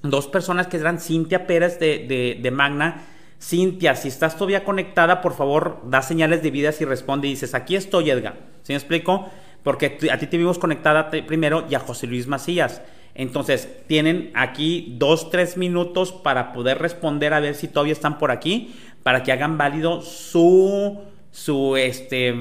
[0.02, 3.04] Dos personas que eran Cintia Pérez de, de, Magna.
[3.40, 7.54] Cintia, si estás todavía conectada, por favor, da señales de vida y responde y dices,
[7.54, 8.36] aquí estoy, Edgar.
[8.64, 9.30] ¿Sí me explico?
[9.62, 12.82] Porque a ti te vimos conectada primero y a José Luis Macías.
[13.14, 18.32] Entonces, tienen aquí dos, tres minutos para poder responder a ver si todavía están por
[18.32, 21.02] aquí, para que hagan válido su,
[21.32, 22.34] su, este,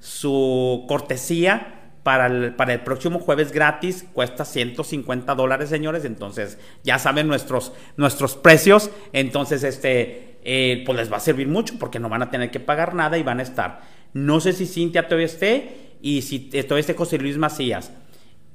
[0.00, 4.06] su cortesía para el, para el próximo jueves gratis.
[4.12, 6.04] Cuesta 150 dólares, señores.
[6.04, 8.90] Entonces, ya saben nuestros, nuestros precios.
[9.12, 12.60] Entonces, este, eh, pues les va a servir mucho porque no van a tener que
[12.60, 13.82] pagar nada y van a estar.
[14.12, 17.92] No sé si Cintia todavía esté y si todavía esté José Luis Macías.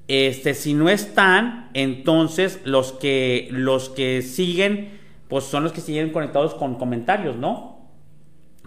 [0.08, 6.12] Este, si no están, entonces los que, los que siguen, pues son los que siguen
[6.12, 7.90] conectados con comentarios, ¿no?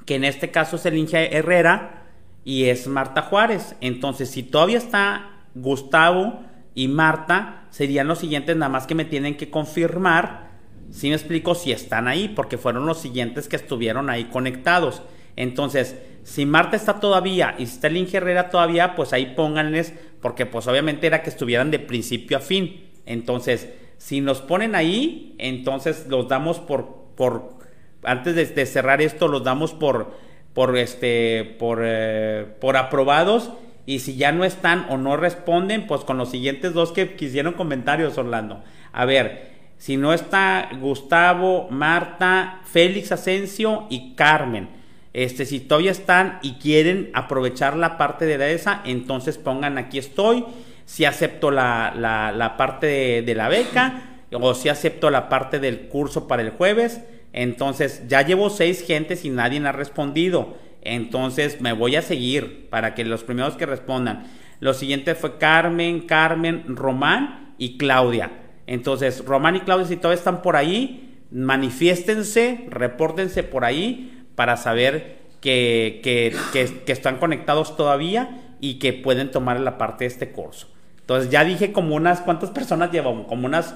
[0.04, 2.07] Que en este caso es el Inge Herrera
[2.48, 3.76] y es Marta Juárez.
[3.82, 6.40] Entonces, si todavía está Gustavo
[6.74, 10.48] y Marta, serían los siguientes, nada más que me tienen que confirmar,
[10.90, 15.02] si me explico, si están ahí, porque fueron los siguientes que estuvieron ahí conectados.
[15.36, 19.92] Entonces, si Marta está todavía y el Herrera todavía, pues ahí pónganles,
[20.22, 22.88] porque pues obviamente era que estuvieran de principio a fin.
[23.04, 23.68] Entonces,
[23.98, 27.58] si nos ponen ahí, entonces los damos por, por
[28.04, 30.16] antes de, cerrar esto, los damos por,
[30.58, 33.52] por, este, por, eh, por aprobados.
[33.86, 37.54] Y si ya no están o no responden, pues con los siguientes dos que quisieron
[37.54, 38.64] comentarios, Orlando.
[38.92, 44.68] A ver, si no está Gustavo, Marta, Félix Asensio y Carmen.
[45.12, 50.44] Este, si todavía están y quieren aprovechar la parte de esa, entonces pongan aquí estoy.
[50.86, 56.42] Si acepto la, parte de, la beca o si acepto la parte del curso para
[56.42, 57.00] el jueves.
[57.32, 60.56] Entonces ya llevo seis gentes y nadie ha respondido.
[60.82, 64.26] Entonces me voy a seguir para que los primeros que respondan.
[64.60, 68.30] Lo siguiente fue Carmen, Carmen, Román y Claudia.
[68.66, 75.18] Entonces, Román y Claudia, si todavía están por ahí, manifiéstense, repórtense por ahí para saber
[75.40, 80.68] que, que, están conectados todavía y que pueden tomar la parte de este curso.
[81.00, 83.26] Entonces ya dije como unas, ¿cuántas personas llevamos?
[83.26, 83.74] Como unas,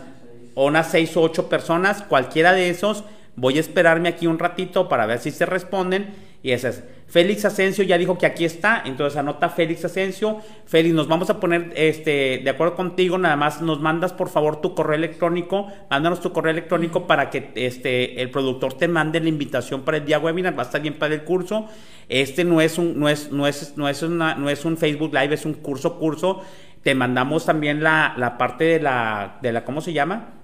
[0.55, 3.05] unas seis o ocho personas, cualquiera de esos,
[3.37, 6.83] voy a esperarme aquí un ratito para ver si se responden y es.
[7.07, 10.39] Félix Asensio ya dijo que aquí está, entonces anota Félix Asensio.
[10.65, 14.61] Félix, nos vamos a poner este, de acuerdo contigo, nada más nos mandas por favor
[14.61, 19.29] tu correo electrónico, mándanos tu correo electrónico para que este, el productor te mande la
[19.29, 21.69] invitación para el día webinar, va a estar bien para el curso.
[22.09, 25.13] Este no es un, no es, no es, no es, una, no es un Facebook
[25.15, 26.43] Live, es un curso, curso.
[26.83, 30.42] Te mandamos también la, la parte de la, de la, ¿cómo se llama?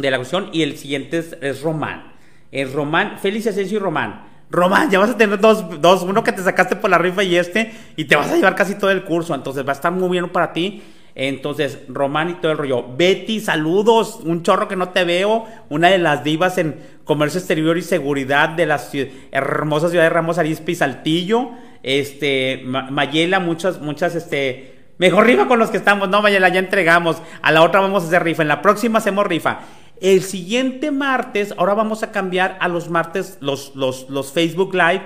[0.00, 0.50] De la cuestión.
[0.52, 2.12] Y el siguiente es, es Román.
[2.50, 4.28] Es Román, Félix Asensio y Román.
[4.50, 7.36] Román, ya vas a tener dos, dos, uno que te sacaste por la rifa y
[7.36, 10.08] este, y te vas a llevar casi todo el curso, entonces va a estar muy
[10.08, 10.82] bien para ti.
[11.14, 12.84] Entonces, Román y todo el rollo.
[12.96, 17.76] Betty, saludos, un chorro que no te veo, una de las divas en comercio exterior
[17.76, 18.80] y seguridad de la
[19.32, 21.50] hermosa ciudad de Ramos Arizpe y Saltillo.
[21.82, 26.08] Este, Mayela, muchas, muchas, este, mejor rifa con los que estamos.
[26.08, 27.20] No, Mayela, ya entregamos.
[27.42, 28.42] A la otra vamos a hacer rifa.
[28.42, 29.58] En la próxima hacemos rifa.
[30.00, 35.02] El siguiente martes, ahora vamos a cambiar a los martes los, los, Facebook Live,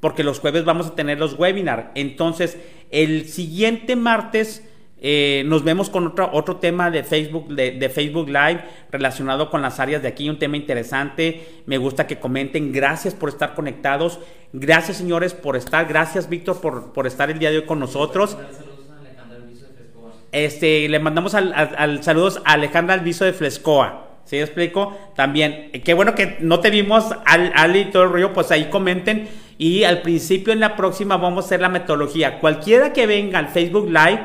[0.00, 1.86] porque los jueves vamos a tener los webinars.
[1.94, 2.56] Entonces,
[2.90, 4.62] el siguiente martes
[4.98, 9.80] eh, nos vemos con otro, otro tema de Facebook, de, Facebook Live relacionado con las
[9.80, 11.62] áreas de aquí, un tema interesante.
[11.66, 12.72] Me gusta que comenten.
[12.72, 14.20] Gracias por estar conectados.
[14.52, 15.86] Gracias, señores, por estar.
[15.86, 18.36] Gracias, Víctor, por, por estar el día de hoy con nosotros.
[20.30, 24.05] Este, le mandamos al, saludos a Alejandra Alviso de Flescoa.
[24.26, 24.96] ¿Sí explico?
[25.14, 28.50] También, eh, qué bueno que no te vimos al, al y todo el rollo, pues
[28.50, 29.28] ahí comenten.
[29.56, 32.40] Y al principio, en la próxima, vamos a hacer la metodología.
[32.40, 34.20] Cualquiera que venga al Facebook Live,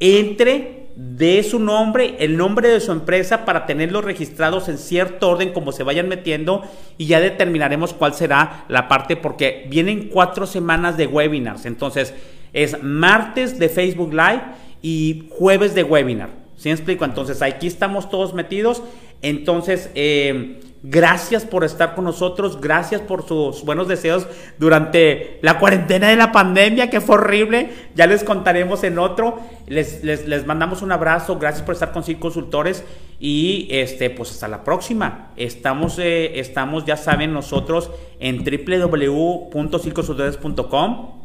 [0.00, 5.52] entre de su nombre, el nombre de su empresa para tenerlos registrados en cierto orden
[5.52, 6.62] como se vayan metiendo
[6.96, 11.66] y ya determinaremos cuál será la parte porque vienen cuatro semanas de webinars.
[11.66, 12.14] Entonces
[12.52, 14.42] es martes de Facebook Live
[14.82, 16.30] y jueves de webinar.
[16.56, 17.04] ¿Sí me explico?
[17.04, 18.82] Entonces aquí estamos todos metidos
[19.22, 24.26] entonces, eh, gracias por estar con nosotros, gracias por sus buenos deseos
[24.58, 27.70] durante la cuarentena de la pandemia, que fue horrible.
[27.94, 29.40] Ya les contaremos en otro.
[29.66, 32.84] Les, les, mandamos un abrazo, gracias por estar con Cid Consultores
[33.18, 35.32] y este, pues hasta la próxima.
[35.36, 37.90] Estamos, eh, estamos ya saben, nosotros
[38.20, 41.17] en www.circonsultores.com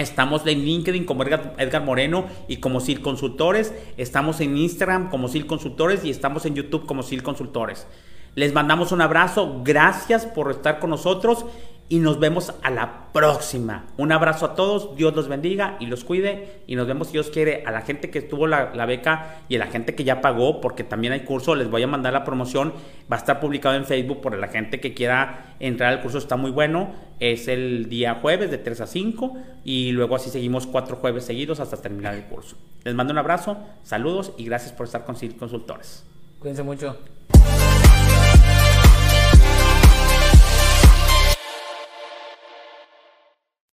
[0.00, 3.74] Estamos en LinkedIn como Edgar, Moreno y como SIL Consultores.
[3.96, 7.86] Estamos en Instagram como SIL Consultores y estamos en YouTube como SIL Consultores.
[8.34, 9.60] Les mandamos un abrazo.
[9.62, 11.44] Gracias por estar con nosotros
[11.90, 13.84] y nos vemos a la próxima.
[13.96, 17.30] Un abrazo a todos, Dios los bendiga y los cuide y nos vemos si Dios
[17.30, 20.60] quiere a la gente que tuvo la, beca y a la gente que ya pagó
[20.60, 22.72] porque también hay curso, les voy a mandar la promoción,
[23.12, 26.36] va a estar publicado en Facebook por la gente que quiera entrar al curso, está
[26.36, 30.94] muy bueno, es el día jueves de 3 a 5 y luego así seguimos cuatro
[30.94, 32.56] jueves seguidos hasta terminar el curso.
[32.84, 36.04] Les mando un abrazo, saludos y gracias por estar con Consultores.
[36.38, 36.96] Cuídense mucho.